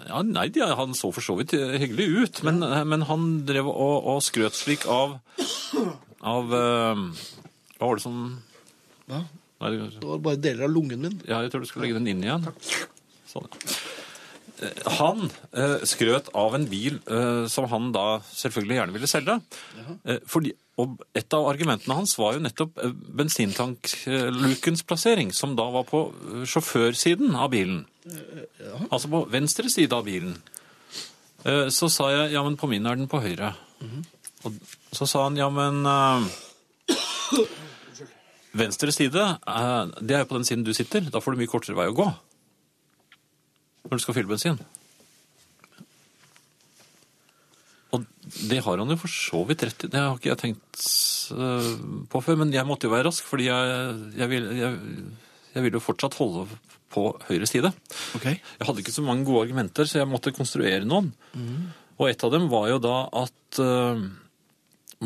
[0.08, 3.66] ja, nei, de- han så for så vidt hyggelig ut, men, eh, men han drev
[3.72, 5.18] og, og skrøt slik av
[6.20, 7.00] Av eh,
[7.78, 8.18] Hva var det som
[9.08, 9.22] Hva?
[9.62, 11.16] nei, det var bare deler av lungen min.
[11.28, 12.44] Ja, jeg tror du skal legge den inn igjen.
[13.28, 13.78] Sånn, ja.
[14.68, 19.38] Eh, Han eh, skrøt av en bil eh, som han da selvfølgelig gjerne ville selge.
[20.28, 25.84] Fordi, og et av argumentene hans var jo nettopp eh, bensintanklukens plassering, som da var
[25.88, 27.82] på eh, sjåførsiden av bilen.
[28.88, 30.34] Altså på venstre side av bilen.
[31.44, 33.54] Eh, Så sa jeg ja, men på min er den på høyre.
[34.44, 34.56] Og
[34.96, 36.28] så sa han ja, men eh,
[38.56, 41.04] Venstre side, eh, det er jo på den siden du sitter.
[41.06, 42.08] Da får du mye kortere vei å gå.
[43.86, 44.58] Når du skal fylle bensin.
[47.94, 48.04] Og
[48.50, 49.90] det har han jo for så vidt rett i.
[49.92, 50.82] Det har ikke jeg tenkt
[51.34, 51.70] eh,
[52.12, 55.04] på før, men jeg måtte jo være rask, fordi jeg, jeg, ville, jeg,
[55.56, 56.46] jeg vil jo fortsatt holde
[56.90, 57.70] på høyre side.
[58.18, 58.36] Okay.
[58.58, 61.12] Jeg hadde ikke så mange gode argumenter, så jeg måtte konstruere noen.
[62.00, 64.00] Og et av dem var jo da at uh,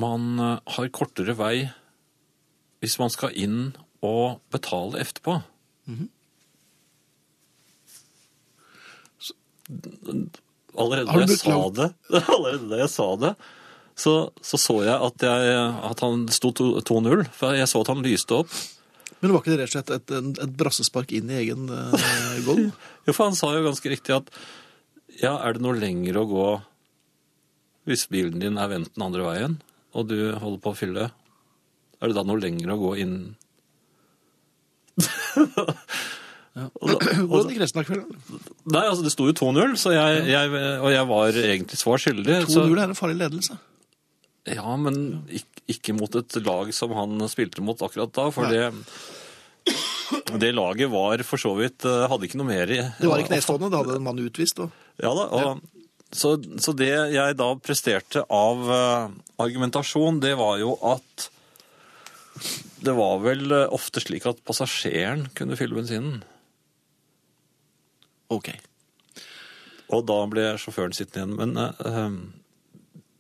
[0.01, 1.57] man eh, har kortere vei
[2.85, 3.59] hvis man skal inn
[4.05, 5.39] og betale etterpå.
[9.19, 9.37] Så-
[10.75, 11.91] Allerede da jeg sa det,
[12.37, 13.35] allerede da jeg sa det,
[13.95, 18.03] så, så så jeg at, jeg at han sto 2-0, for jeg så at han
[18.03, 18.51] lyste opp.
[19.21, 22.39] Men var ikke det rett og slett et, et, et brassespark inn i egen eh,
[22.45, 22.67] goal?
[23.07, 24.31] Jo, for han sa jo ganske riktig at
[25.21, 26.49] ja, er det noe lenger å gå
[27.89, 29.57] hvis bilen din er vendt den andre veien,
[29.93, 31.09] og du holder på å fylle?
[32.01, 33.17] Er det da noe lenger å gå inn
[37.29, 38.19] Hvordan gikk resten av kvelden?
[38.71, 42.37] Nei, altså det sto jo 2-0, så jeg, jeg, og jeg var egentlig svar skyldig.
[42.47, 43.59] 2-0 er en farlig ledelse.
[44.55, 48.69] Ja, men ikke, ikke mot et lag som han spilte mot akkurat da, for det,
[50.43, 53.25] det laget var for så vidt eh, Hadde ikke noe mer i Det var i
[53.25, 54.61] knestående, det hadde en mann utvist.
[54.61, 54.75] Og...
[55.01, 55.63] Ja da, og,
[56.15, 59.09] Så, så det jeg da presterte av uh,
[59.43, 61.31] argumentasjon, det var jo at
[62.85, 66.21] det var vel eh, ofte slik at passasjeren kunne fylle bensinen.
[68.33, 68.53] Ok.
[69.95, 71.37] Og da ble sjåføren sittende igjen.
[71.41, 72.17] Men eh, eh,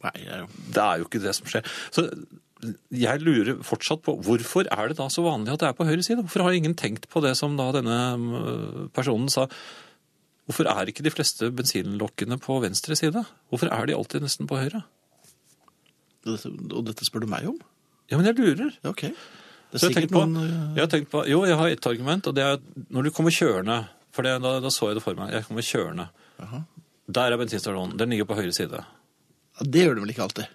[0.05, 0.49] Nei, jeg...
[0.77, 1.69] det er jo ikke det som skjer.
[1.95, 2.09] Så
[2.95, 6.05] jeg lurer fortsatt på hvorfor er det da så vanlig at det er på høyre
[6.05, 6.23] side?
[6.25, 7.99] Hvorfor har ingen tenkt på det som da denne
[8.40, 9.47] øh, personen sa?
[10.49, 13.25] Hvorfor er ikke de fleste bensinlokkene på venstre side?
[13.53, 14.83] Hvorfor er de alltid nesten på høyre?
[16.25, 17.57] Dette, og dette spør du meg om?
[18.11, 18.73] Ja, men jeg lurer.
[18.83, 19.09] Ja, ok.
[19.09, 20.45] Det er Så jeg, har sikkert på, noen...
[20.45, 23.09] eh, jeg har tenkt på, jo, jeg har ett argument, og det er at når
[23.09, 23.79] du kommer kjørende,
[24.14, 26.09] for det, da, da så jeg det for meg, jeg kommer kjørende,
[26.44, 26.61] Aha.
[27.18, 28.85] der er bensinstasjonen, den ligger på høyre side.
[29.59, 30.53] Ja, det gjør du vel ikke alltid?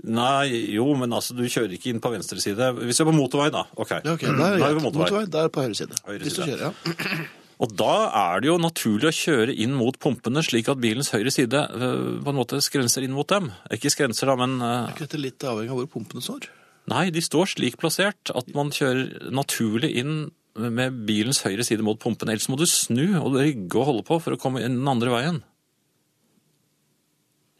[0.00, 2.70] Nei, jo, men altså, du kjører ikke inn på venstre side.
[2.78, 3.66] Hvis du er på motorvei, da.
[3.76, 3.90] Ok.
[3.98, 4.22] Ja, ok.
[4.32, 5.02] Da er, vi på motorvei.
[5.02, 5.26] motorvei.
[5.28, 5.98] Er det på høyre side.
[6.06, 6.56] Høyre Hvis du side.
[6.56, 7.26] kjører, ja.
[7.60, 11.28] Og da er det jo naturlig å kjøre inn mot pumpene, slik at bilens høyre
[11.34, 13.50] side øh, på en måte skrenser inn mot dem.
[13.76, 16.48] Ikke skrenser, da, men øh, Er ikke dette litt avhengig av hvor pumpene står?
[16.88, 20.14] Nei, de står slik plassert at man kjører naturlig inn
[20.58, 22.30] med bilens høyre side mot pumpen.
[22.32, 25.12] Ellers må du snu og rygge og holde på for å komme inn den andre
[25.14, 25.40] veien.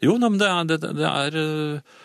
[0.01, 1.99] Jo, nei, men det er, det, det er øh,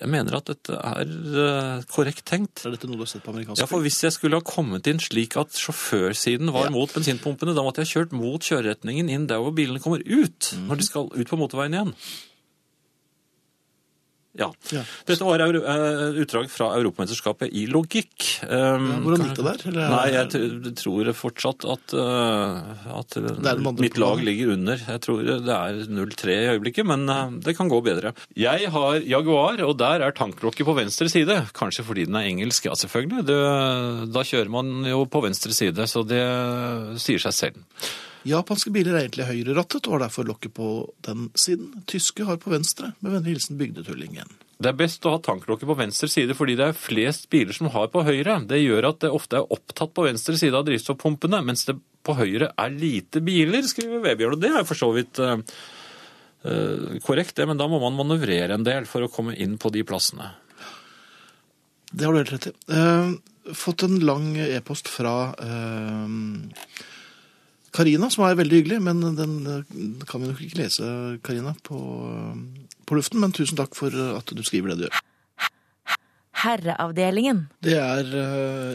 [0.00, 2.64] Jeg mener at dette er øh, korrekt tenkt.
[2.66, 4.90] Er dette noe du har sett på amerikansk Ja, for hvis jeg skulle ha kommet
[4.90, 6.74] inn slik at sjåførsiden var Ja.
[6.74, 10.50] mot bensinpumpene, da måtte jeg ha kjørt mot kjøreretningen inn der hvor bilene kommer ut,
[10.50, 10.66] mm.
[10.66, 11.94] når de skal ut på motorveien igjen.
[14.38, 14.48] Ja.
[14.72, 14.80] Ja.
[15.04, 18.28] Dette var eh, utdrag fra Europamesterskapet i logikk.
[18.48, 19.64] Um, hvordan gikk det der?
[19.68, 24.80] Eller- Nei, jeg tror fortsatt at, uh, at andre mitt lag ligger under.
[24.80, 27.04] Jeg tror det er 0-3 i øyeblikket, men
[27.44, 28.14] det kan gå bedre.
[28.38, 31.36] Jeg har Jaguar, og der er tanklokket på venstre side.
[31.52, 33.26] Kanskje fordi den er engelsk, ja selvfølgelig.
[33.28, 33.40] Det,
[34.14, 36.24] da kjører man jo på venstre side, så det
[37.02, 37.60] sier seg selv.
[38.28, 40.68] Japanske biler er egentlig høyrerattet og har derfor lokket på
[41.06, 41.72] den siden.
[41.90, 44.30] Tyske har på venstre, med vennlig hilsen bygdetullingen.
[44.62, 47.70] Det er best å ha tanklokket på venstre side fordi det er flest biler som
[47.74, 48.38] har på høyre.
[48.46, 52.14] Det gjør at det ofte er opptatt på venstre side av drivstoffpumpene, mens det på
[52.18, 54.36] høyre er lite biler, skriver Vebjørn.
[54.36, 55.42] Og det er for så vidt eh,
[57.02, 59.82] korrekt, det, men da må man manøvrere en del for å komme inn på de
[59.86, 60.30] plassene.
[61.90, 62.54] Det har du helt rett i.
[62.70, 66.86] Uh, fått en lang e-post fra eh,
[67.72, 70.88] Karina, som er veldig hyggelig, men den eh, kan vi nok ikke lese,
[71.24, 71.78] Karina, på,
[72.10, 73.22] eh, på luften.
[73.22, 75.00] Men tusen takk for at du skriver det du gjør.
[76.42, 77.44] Herreavdelingen.
[77.62, 78.08] Det er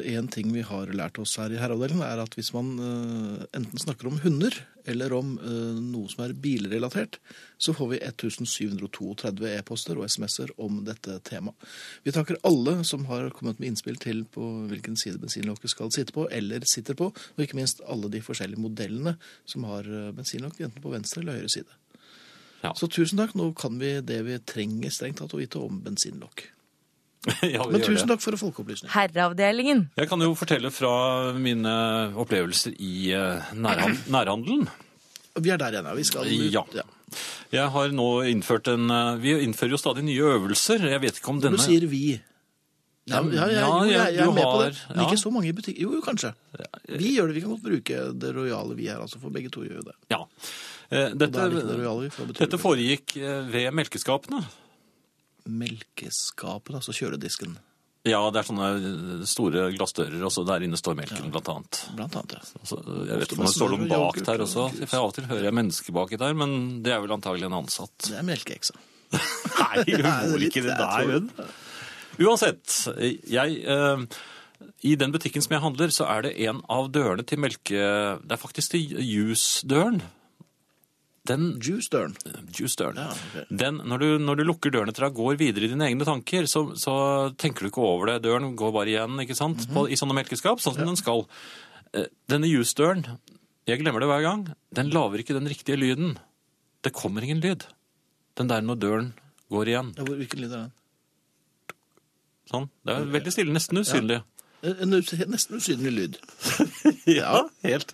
[0.08, 3.82] én ting vi har lært oss her i herreavdelingen, er at hvis man uh, enten
[3.82, 4.56] snakker om hunder
[4.88, 7.20] eller om eh, noe som er bilrelatert,
[7.60, 11.68] så får vi 1732 e-poster og SMS-er om dette temaet.
[12.06, 16.16] Vi takker alle som har kommet med innspill til på hvilken side bensinlokket skal sitte
[16.16, 20.62] på, eller sitter på, og ikke minst alle de forskjellige modellene som har eh, bensinlokk,
[20.64, 21.82] enten på venstre eller høyre side.
[22.64, 22.74] Ja.
[22.74, 23.36] Så tusen takk.
[23.38, 26.48] Nå kan vi det vi trenger strengt tatt å vite om bensinlokk.
[27.56, 28.14] ja, Men tusen det.
[28.14, 28.92] takk for folkeopplysning.
[28.94, 29.88] Herreavdelingen.
[30.00, 30.92] Jeg kan jo fortelle fra
[31.36, 31.74] mine
[32.16, 34.68] opplevelser i eh, nærhand nærhandelen.
[35.42, 35.94] Vi er der igjen, ja.
[35.98, 36.78] Vi skal ut.
[36.78, 36.86] Ja.
[37.54, 40.88] Jeg har nå innført en eh, Vi innfører jo stadig nye øvelser.
[40.94, 42.06] Jeg vet ikke om denne du sier vi
[43.08, 44.72] Ja, ja, ja, Ja, jo, jeg, jeg er med på det.
[44.76, 45.22] har- Men ikke ja.
[45.22, 45.78] så mange i butikk.
[45.80, 46.34] Jo, jo, kanskje.
[46.90, 47.36] Vi gjør det.
[47.38, 49.96] Vi kan godt bruke det rojale vi her, altså, for begge to gjør jo det.
[50.12, 50.24] Ja.
[50.90, 54.42] Dette, er det det rojale dette foregikk eh, ved melkeskapene.
[55.48, 57.58] Melkeskapet, altså kjøledisken,
[58.08, 61.80] Ja, det er sånne eh, store glassdører, og så der inne står melken, blant annet.
[61.98, 62.38] blant annet.
[62.38, 62.62] ja.
[62.62, 62.78] Altså,
[63.10, 65.50] jeg vet ikke om det står noen bak der også, for av og til hører
[65.50, 66.56] jeg mennesker baki der, men
[66.86, 67.96] det er vel antagelig en ansatt.
[68.08, 68.78] Det er melkeeksa.
[69.18, 71.30] Nei, hun bor ikke det der, hun.
[72.18, 72.78] Uansett,
[73.30, 74.06] jeg eh,
[74.88, 77.84] I den butikken som jeg handler, så er det en av dørene til melke...
[78.24, 80.00] Det er faktisk til juice-døren.
[81.28, 82.14] Den Juice-døren.
[82.56, 83.00] juice-døren.
[83.02, 83.46] Ja, okay.
[83.52, 86.06] Den, når, du, når du lukker døren etter deg og går videre i dine egne
[86.08, 86.94] tanker, så, så
[87.36, 88.22] tenker du ikke over det.
[88.24, 89.66] Døren går bare igjen ikke sant?
[89.68, 89.74] Mhm.
[89.76, 91.26] På, i sånne melkeskap, sånn som den skal.
[91.92, 93.04] Eh, Denne juice-døren,
[93.68, 94.46] jeg glemmer det hver gang,
[94.80, 96.16] den laver ikke den riktige lyden.
[96.86, 97.68] Det kommer ingen lyd.
[98.40, 99.12] Den der når døren
[99.52, 99.92] går igjen.
[99.98, 100.74] Ja, hvilken lyd er den?
[102.48, 102.70] Sånn.
[102.88, 104.22] Det er veldig stille, nesten usynlig.
[104.64, 106.20] En nesten usynlig lyd.
[107.20, 107.92] Ja, helt.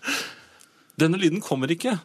[1.02, 1.96] Denne lyden kommer ikke.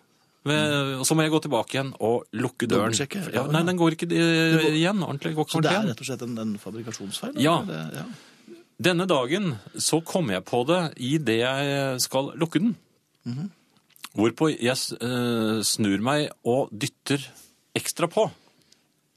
[0.46, 2.94] Ved- og Så må jeg gå tilbake igjen og lukke døren.
[3.34, 5.02] Ja, nei, den går ikke eh, igjen.
[5.02, 5.34] ordentlig.
[5.34, 7.38] Går ikke Så det er rett og slett en, en fabrikasjonsfeil?
[7.42, 7.60] Ja.
[7.62, 8.02] eller?
[8.02, 8.56] Ja.
[8.78, 12.76] Denne dagen så kom jeg på det i det jeg skal lukke den.
[14.14, 17.26] Hvorpå jeg eh, snur meg og dytter
[17.78, 18.28] ekstra på.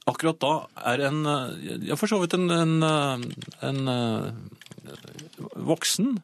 [0.10, 0.54] Akkurat da
[0.92, 3.28] er en eh, Ja, for så vidt en, en, en,
[3.70, 4.98] en eh,
[5.56, 6.18] voksen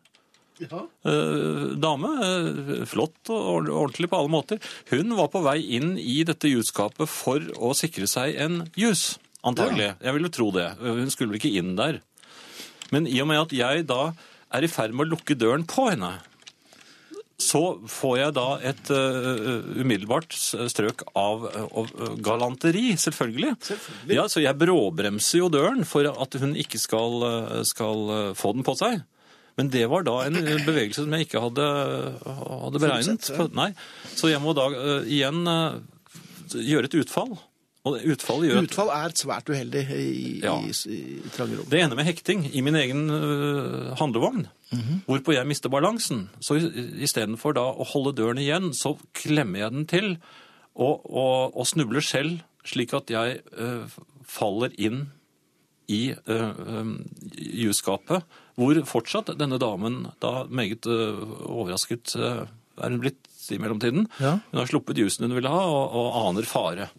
[0.59, 0.83] Ja.
[1.05, 2.11] eh, dame.
[2.25, 4.61] eh, flott og ordentlig på alle måter.
[4.91, 9.93] Hun var på vei inn i dette jusskapet for å sikre seg en jus, antagelig.
[10.01, 10.69] Jeg ville tro det.
[10.81, 12.01] Hun skulle vel ikke inn der.
[12.91, 14.13] Men i og med at jeg da
[14.55, 16.15] er i ferd med å lukke døren på henne,
[17.37, 23.51] så får jeg da et uh, umiddelbart strøk av uh, galanteri, selvfølgelig.
[23.61, 24.15] Selvfølgelig.
[24.17, 27.21] Ja, Så jeg bråbremser jo døren for at hun ikke skal,
[27.67, 29.03] skal få den på seg.
[29.57, 31.67] Men det var da en bevegelse som jeg ikke hadde,
[32.23, 33.29] hadde beregnet.
[33.57, 33.71] Nei,
[34.13, 35.79] Så jeg må da uh, igjen uh,
[36.53, 37.37] gjøre et utfall.
[37.87, 40.57] Gjør at Utfall er svært uheldig i, Ja.
[40.59, 41.69] i, i trange rom.
[41.71, 44.47] det ender med hekting i min egen uh, handlevogn,
[45.07, 46.25] hvorpå jeg mister balansen.
[46.43, 50.09] Så istedenfor da å holde døren igjen, så klemmer jeg den til
[50.75, 53.87] og, og, og snubler selv, slik at jeg uh,
[54.27, 55.05] faller inn
[55.87, 56.51] i uh,
[56.83, 56.97] um,
[57.39, 62.45] jusskapet, hvor fortsatt denne damen, da meget øh, overrasket øh,
[62.81, 64.39] er hun blitt i mellomtiden, Ja.
[64.51, 66.89] hun har sluppet jusen hun ville ha, og, og aner fare.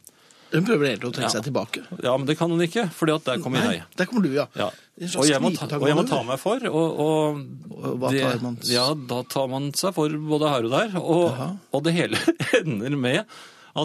[0.49, 1.33] Hun prøver helt å trekke Ja.
[1.35, 1.83] seg tilbake.
[2.01, 3.83] Ja, men det kan hun ikke, for der kommer jeg.
[3.99, 4.47] der kommer du, ja.
[4.57, 4.71] Ja.
[5.19, 7.43] Og jeg, må ta, og jeg må ta meg for, og, og,
[7.77, 8.57] Og hva det, tar man?
[8.65, 11.43] Ja, da tar man seg for både her og der, og,
[11.77, 12.17] og det hele
[12.63, 13.21] ender med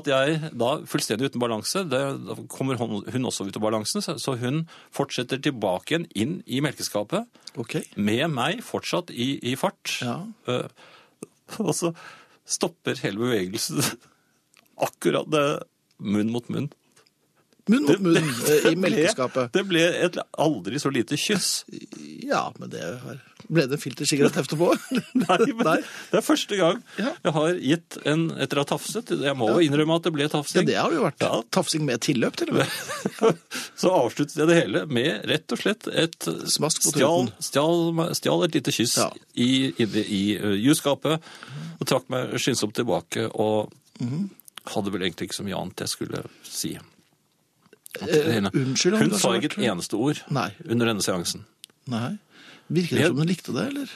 [0.02, 4.04] at jeg da fullstendig uten balanse, det, da kommer hun, hun også ut av balansen,
[4.04, 4.64] så, så hun
[4.96, 7.30] fortsetter tilbake igjen inn i melkeskapet,
[7.60, 7.86] Okay.
[7.96, 10.00] med meg fortsatt i, i fart.
[10.02, 10.16] Ja.
[10.50, 10.66] Uh,
[11.62, 11.92] og så
[12.50, 13.84] stopper hele bevegelsen
[14.88, 15.46] akkurat det,
[16.04, 16.72] munn mot munn.
[17.72, 19.54] Munn mot munn eh, i melkeskapet.
[19.56, 21.64] Det ble et aldri så lite kyss.
[22.28, 22.82] Ja, men det.
[23.48, 24.68] Ble det en filtersigaretthefte på?
[25.24, 25.78] Nei, men Nei.
[26.12, 29.14] det er første gang jeg har gitt en etter å ha tafset.
[29.16, 31.24] Jeg må jo innrømme at det ble Ja, det har det jo vært.
[31.24, 31.40] Ja.
[31.56, 32.78] Tafsing med tilløp, til og med.
[33.80, 38.44] Så avsluttet jeg det hele med rett og slett et Smask på stjal, stjal, stjal
[38.48, 39.10] et lite kyss Ja.
[39.40, 39.52] i,
[39.84, 41.24] inne i uh, jusskapet
[41.80, 43.72] og trakk meg skyndsomt tilbake og
[44.02, 44.24] Mhm.
[44.74, 46.72] hadde vel egentlig ikke så mye annet jeg skulle si.
[48.02, 50.50] Eh, unnskyld Hun sa ikke et eneste ord Nei.
[50.66, 51.44] under denne seansen.
[51.92, 52.16] Nei.
[52.74, 53.90] Virker det Jeg- som hun likte det, eller?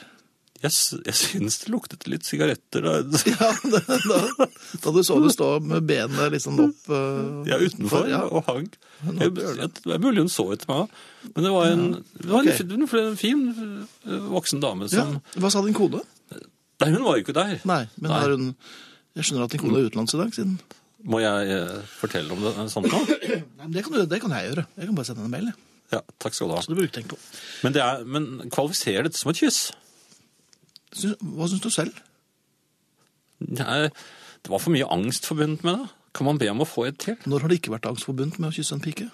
[0.58, 0.72] Jeg,
[1.06, 2.82] jeg syns det luktet litt sigaretter.
[2.82, 2.94] Da.
[3.30, 4.46] Ja, da, da,
[4.82, 8.24] da du så det stå med benet liksom opp uh, Ja, utenfor Ja.
[8.26, 8.66] og hang.
[9.06, 9.86] Jeg, Jeg, det.
[9.94, 10.88] er mulig hun så etter meg,
[11.34, 11.84] men det var en,
[12.18, 15.06] det var en, en fin eh, voksen dame Ja.
[15.38, 16.02] Hva sa din kone?
[16.82, 17.60] Nei, hun var jo ikke der.
[17.66, 18.22] Nei, men Nei.
[18.34, 18.48] hun
[19.18, 20.58] Jeg skjønner at din kone er utenlands i dag, siden
[21.06, 22.98] Må jeg eh, fortelle om det sånt nå?
[23.06, 24.64] Nei, men det kan, du, det kan jeg gjøre.
[24.80, 25.50] Jeg kan bare sende en mail.
[25.52, 25.64] jeg.
[25.94, 26.62] Ja, takk skal du ha.
[26.64, 27.20] Så det du ikke tenke på.
[27.64, 29.60] Men, det er, men kvalifiserer dette som et kyss?
[30.98, 32.02] Syns- Hva syns du selv?
[33.46, 33.86] Nei,
[34.42, 35.88] det var for mye angst forbundet med det.
[36.18, 37.14] Kan man be om å få et til?
[37.30, 39.06] Når har det ikke vært angst forbundet med å kysse en pike?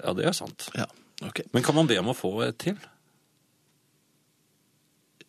[0.00, 0.70] Ja, det er sant.
[0.78, 0.86] Ja,
[1.26, 1.44] ok.
[1.52, 2.78] Men kan man be om å få et til?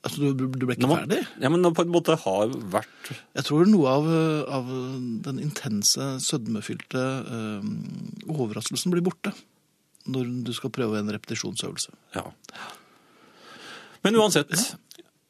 [0.03, 1.21] Altså, du, du ble ikke man, ferdig?
[1.39, 4.09] ja, men på en måte har vært Jeg tror noe av,
[4.59, 4.71] av
[5.23, 7.67] den intense, sødmefylte øh,
[8.27, 9.31] overraskelsen blir borte
[10.11, 11.93] når du skal prøve en repetisjonsøvelse.
[12.17, 12.25] Ja.
[14.03, 14.51] Men uansett,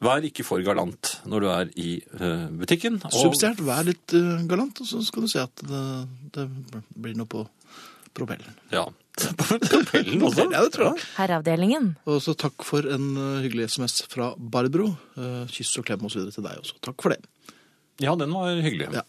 [0.02, 2.98] vær ikke for galant når du er i øh, butikken.
[3.06, 5.84] og- Subsidiært, vær litt øh, galant, og så skal du se at det,
[6.34, 6.48] det
[6.98, 7.44] blir noe på
[8.16, 8.54] propellen.
[8.72, 8.86] Ja.
[9.44, 10.48] Propellen også?
[10.50, 11.04] Ja, det tror jeg.
[11.18, 11.92] Herreavdelingen.
[12.10, 14.92] Og så takk for en eh, hyggelig SMS fra Barbro.
[15.18, 16.78] Eh, Kyss og klem videre til deg også.
[16.82, 17.20] Takk for det.
[18.02, 18.88] Ja, den var hyggelig.
[18.96, 19.04] Ja.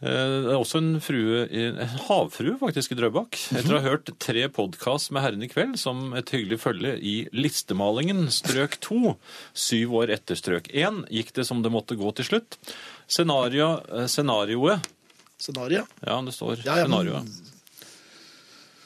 [0.00, 1.76] Eh, Det er også en frue, en
[2.08, 3.36] havfrue faktisk i Drøbak.
[3.56, 7.14] Etter å ha hørt tre podkast med Herren i kveld som et hyggelig følge i
[7.36, 9.14] listemalingen strøk to,
[9.52, 12.56] syv år etter strøk én, gikk det som det måtte gå til slutt.
[13.08, 14.88] Scenario, eh, scenarioet
[15.44, 15.82] Scenario.
[16.00, 17.50] Ja, det står Ja, ja, men- scenarioet.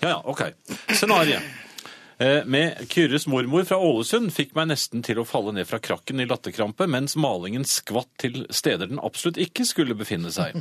[0.00, 0.42] Ja, ja, ok.
[0.94, 1.42] Scenariet.
[2.20, 6.18] Eh, Med Kyrres mormor fra Ålesund fikk meg nesten til å falle ned fra krakken
[6.18, 10.58] i latterkrampe, mens malingen skvatt til steder den absolutt ikke skulle befinne seg.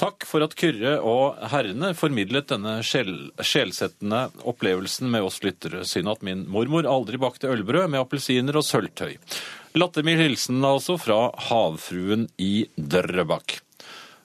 [0.00, 5.86] Takk for at Kyrre og herrene formidlet denne sjel, sjelsettende opplevelsen med oss lyttere.
[5.88, 9.16] Synd at min mormor aldri bakte ølbrød med appelsiner og sølvtøy.
[9.80, 13.60] Lattermild hilsen altså fra havfruen i Drøbak.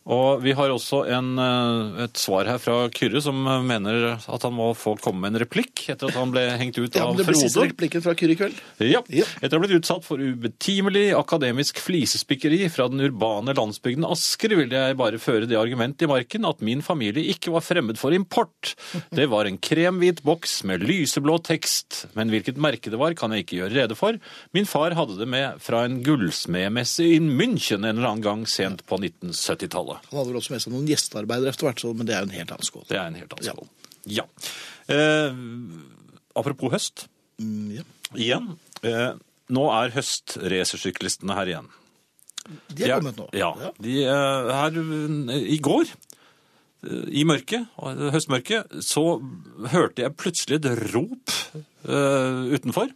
[0.05, 4.43] Og vi har også en, eh, et svar her fra Kyrre, som eh, mener at
[4.45, 7.15] han må få komme med en replikk etter at han ble hengt ut Ja, av
[7.15, 7.71] men det blir siste Frode.
[7.73, 8.59] replikken fra Kyrre i kveld.
[8.85, 9.01] Ja.
[9.09, 9.25] Ja.
[9.41, 14.69] Etter å ha blitt utsatt for ubetimelig akademisk flisespikkeri fra den urbane landsbygden Asker, vil
[14.77, 18.75] jeg bare føre det argumentet i marken at min familie ikke var fremmed for import.
[19.09, 23.47] Det var en kremhvit boks med lyseblå tekst, men hvilket merke det var, kan jeg
[23.47, 24.21] ikke gjøre rede for.
[24.53, 28.85] Min far hadde det med fra en gullsmedmesse i München en eller annen gang sent
[28.85, 29.94] på 1970-tallet.
[30.09, 32.37] Han hadde vel også med seg noen gjestearbeidere etter hvert, men det er jo en
[32.37, 32.87] helt annen skål.
[32.89, 33.69] Det er en helt annen skål.
[34.15, 34.25] Ja.
[34.91, 35.39] Eh,
[36.37, 37.07] apropos høst.
[37.41, 37.85] Mm, ja.
[38.15, 38.51] Igjen.
[38.85, 39.15] Eh,
[39.55, 41.71] nå er høstracersyklistene her igjen.
[42.69, 43.29] De er kommet nå.
[43.35, 43.53] Ja.
[43.81, 45.89] De, er her eh, i går,
[46.85, 47.65] eh, i mørket,
[48.15, 49.05] høstmørket, så
[49.73, 51.33] hørte jeg plutselig et rop
[51.89, 52.93] uh, utenfor.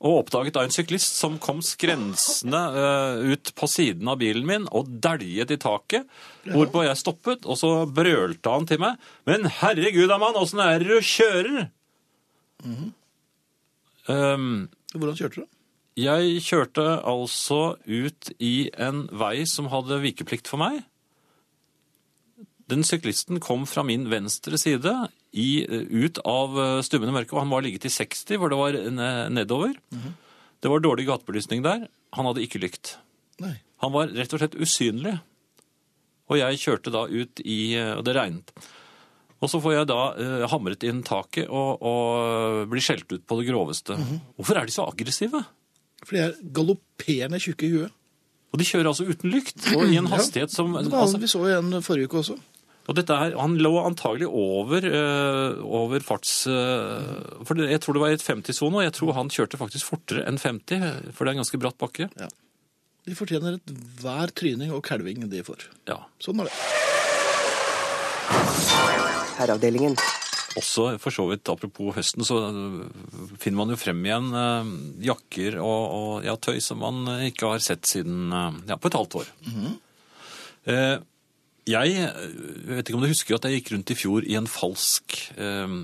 [0.00, 4.64] Og oppdaget da en syklist som kom skrensende uh, ut på siden av bilen min
[4.72, 6.08] og dæljet i taket.
[6.48, 8.96] Hvorpå jeg stoppet, og så brølte han til meg.
[9.28, 11.68] Men herregud, da, mann, åssen er det du kjører?
[14.08, 15.48] um, Hvordan kjørte du?
[16.00, 20.82] jeg kjørte altså ut i en vei som hadde vikeplikt for meg.
[22.70, 24.92] Den syklisten kom fra min venstre side
[25.34, 28.78] i, ut av eh, stummende mørke, og han var ligget i 60, hvor det var
[28.94, 29.74] ne- nedover.
[30.60, 31.88] Det var dårlig gatebelysning der.
[32.16, 32.94] Han hadde ikke lykt.
[33.42, 33.56] Nei.
[33.82, 35.16] Han var rett og slett usynlig.
[36.30, 38.52] Og jeg kjørte da ut i Og det regnet.
[39.40, 43.38] Og så får jeg da eh, hamret inn taket og, og blir skjelt ut på
[43.40, 43.96] det groveste.
[44.36, 45.40] Hvorfor er de så aggressive?
[46.04, 47.96] For de er galopperende tjukke i huet.
[48.50, 51.28] Og de kjører altså uten lykt, og i en hastighet som Det var, altså, vi
[51.30, 52.34] så jo en forrige uke også.
[52.88, 56.46] Og dette her, Han lå antagelig over, eh, over farts...
[56.50, 59.92] eh, for Jeg tror det var i et 50-sone, og jeg tror han kjørte faktisk
[59.92, 62.08] fortere enn 50, for det er en ganske bratt bakke.
[63.06, 65.68] De fortjener et hver tryning og kalving de får.
[65.88, 66.00] Ja.
[66.22, 66.56] Sånn er det.
[69.40, 69.94] Herreavdelingen.
[70.58, 72.88] Også for så vidt, apropos høsten, så øh,
[73.38, 74.72] finner man jo frem igjen øh,
[75.06, 78.90] jakker og, og ja, tøy som man øh, ikke har sett siden øh, ja, på
[78.90, 79.30] et halvt år.
[80.66, 80.96] Eh,
[81.68, 82.06] jeg
[82.68, 85.74] vet ikke om du husker at jeg gikk rundt i fjor i en falsk eh,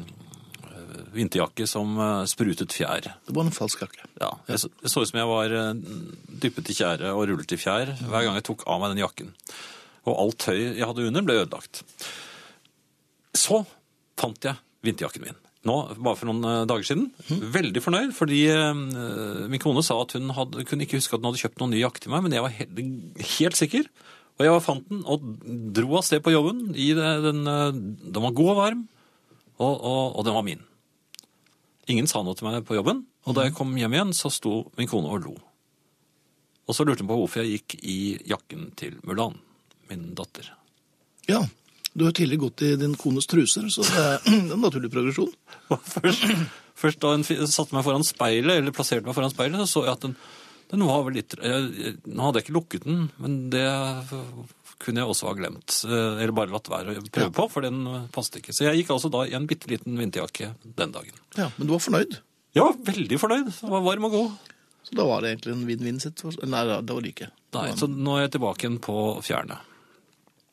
[1.17, 3.09] vinterjakke som øh, sprutet fjær.
[3.27, 4.05] Det var en falsk jakke.
[4.21, 5.73] Ja, jeg så, det så ut som jeg var øh,
[6.43, 9.33] dyppet i tjære og rullet i fjær hver gang jeg tok av meg den jakken.
[10.07, 11.83] Og alt tøy jeg hadde under ble ødelagt.
[13.37, 13.65] Så
[14.17, 14.57] fant jeg
[14.87, 15.43] vinterjakken min.
[15.67, 17.09] Nå, bare for noen eh, dager siden.
[17.55, 18.83] Veldig fornøyd, fordi eh,
[19.51, 21.83] min kone sa at hun hadde, kunne ikke huske at hun hadde kjøpt noen ny
[21.83, 22.79] jakke til meg, men jeg var helt,
[23.35, 23.89] helt sikker.
[24.37, 25.25] Og jeg fant den og
[25.77, 26.69] dro av sted på jobben.
[26.77, 28.87] I den, eh, den var god og varm,
[29.57, 30.65] og, og, og den var min.
[31.89, 34.65] Ingen sa noe til meg på jobben, og da jeg kom hjem igjen, så sto
[34.77, 35.37] min kone og lo.
[36.67, 39.39] Og så lurte hun på hvorfor jeg gikk i jakken til Mulan,
[39.91, 40.51] min datter.
[41.31, 41.45] Ja,
[41.95, 45.31] du har tidligere gått i din kones truser, så det er en naturlig progresjon.
[45.71, 46.27] Først,
[46.77, 49.95] først da hun satte meg foran speilet, eller plasserte meg foran speilet, så så jeg
[49.95, 50.19] at den,
[50.71, 53.65] den var vel litt Nå hadde jeg ikke lukket den, men det
[54.83, 55.77] kunne jeg også ha glemt.
[55.89, 58.53] eh, Eller bare latt være å prøve på, for den passet ikke.
[58.57, 61.17] Så jeg gikk altså da i en bitte liten vinterjakke den dagen.
[61.39, 62.19] Ja, Men du var fornøyd,
[62.57, 63.49] Ja, veldig fornøyd.
[63.63, 64.31] Jeg var varm og god.
[64.87, 66.49] så da var det egentlig en vinn-vinn-situasjon.
[66.49, 67.31] Nei, det var det ikke.
[67.57, 68.95] Nei, så nå er jeg tilbake igjen på
[69.25, 69.59] fjærene.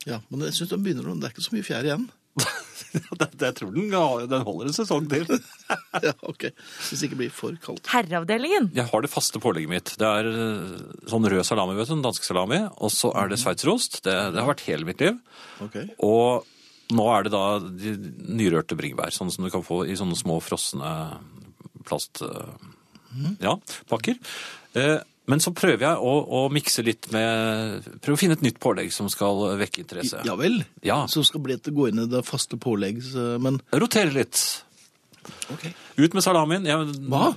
[0.05, 2.09] Ja, Men jeg synes det, begynner, det er ikke så mye fjær igjen.
[2.93, 3.89] jeg tror den,
[4.29, 5.25] den holder en sesong til.
[6.03, 6.47] Ja, ok.
[6.53, 7.87] Hvis det ikke blir for kaldt.
[7.93, 8.71] Herreavdelingen.
[8.75, 9.91] Jeg har det faste pålegget mitt.
[10.01, 10.71] Det er eh,
[11.09, 12.59] sånn rød salami, vet du, Dansk salami.
[12.81, 13.99] Og så er det sveitserost.
[14.05, 15.19] Det, det har vært hele mitt liv.
[15.63, 15.85] Okay.
[16.05, 16.49] Og
[16.93, 17.93] nå er det da de
[18.41, 20.93] nyrørte bringebær, sånn som du kan få i sånne små frosne
[21.87, 22.21] plast...
[22.25, 22.69] eh,
[23.43, 23.53] Ja,
[23.89, 24.17] pakker.
[24.73, 24.97] Eh,
[25.31, 28.91] Men så prøver jeg å, å mikse litt med Prøve å finne et nytt pålegg
[28.91, 30.19] som skal vekke interesse.
[30.27, 30.59] Ja vel.
[30.83, 31.03] Ja.
[31.07, 33.13] Som skal bli etter gå inn i det faste påleggs...
[33.15, 34.41] eh, Men Rotere litt.
[35.53, 35.65] ok.
[36.03, 36.67] Ut med salamien.
[36.67, 37.33] Jeg, Hva?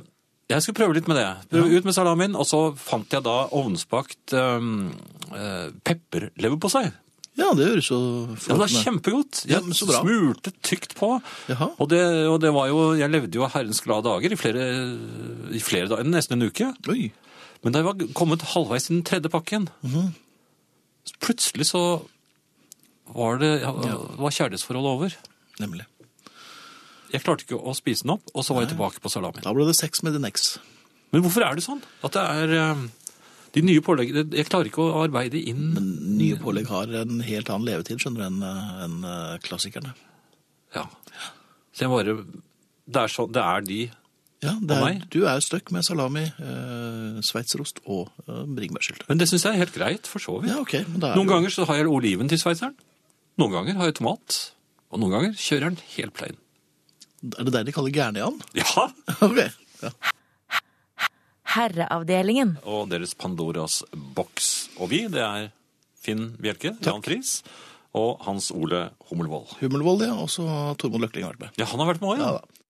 [0.50, 1.26] Jeg skulle prøve litt med det.
[1.50, 4.88] Prøve Ut med salamien, og så fant jeg da ovnsbakt um,
[5.34, 6.88] uh, pepperleverpostei.
[7.36, 7.98] Ja, det høres jo
[8.48, 9.42] Ja, det er kjempegodt.
[9.44, 9.98] Ja, Jeg bra.
[10.00, 11.10] smurte tykt på.
[11.76, 14.64] Og det, og det var jo Jeg levde jo herrens glade dager i flere,
[15.52, 16.70] i flere dager, nesten en uke.
[16.88, 17.10] Oi.
[17.64, 20.12] Men da jeg var kommet halvveis i den tredje pakken, Mhm.
[21.22, 21.82] plutselig så
[23.14, 25.14] var det var kjærlighetsforholdet over.
[25.60, 25.86] Nemlig.
[27.12, 29.40] Jeg klarte ikke å spise den opp, og så var jeg tilbake på salami.
[29.44, 30.58] Da ble det sex med din eks.
[31.12, 31.80] Men hvorfor er det sånn?
[32.04, 32.80] At det er eh,
[33.54, 37.48] de nye påleggene Jeg klarer ikke å arbeide inn Men Nye pålegg har en helt
[37.48, 39.94] annen levetid, skjønner du, enn en eh, klassikerne.
[40.74, 40.82] Ja.
[41.72, 42.16] Så jeg bare
[42.90, 43.78] Det er, så, det er de
[44.46, 49.08] Ja, det er, du er støkk med salami, eh, sveitserost og eh, bringebærsyltetøy.
[49.10, 50.52] Men det syns jeg er helt greit, for så vidt.
[50.54, 50.74] Ja, ok.
[50.92, 51.34] Men da er Noen jo...
[51.34, 52.76] ganger så har jeg oliven til sveitseren.
[53.40, 54.40] Noen ganger har jeg tomat.
[54.94, 56.38] Og noen ganger kjører den helt plain.
[57.26, 58.38] Er det der de kaller gærne-Jan?
[58.56, 58.88] Ja!
[59.26, 59.40] Ok.
[59.82, 59.90] Ja.
[61.56, 62.56] Herreavdelingen.
[62.68, 63.82] Og deres Pandoras
[64.16, 64.68] boks.
[64.80, 65.50] Og vi, det er
[66.02, 67.40] Finn Bjelke, Jan Friis
[67.96, 69.56] og Hans Ole Hummelvold.
[69.62, 70.16] Hummelvold, ja.
[70.20, 71.56] Og så har Tormod Løkling vært med.
[71.60, 72.28] Ja, han har vært med òg, ja.
[72.28, 72.55] Ja da.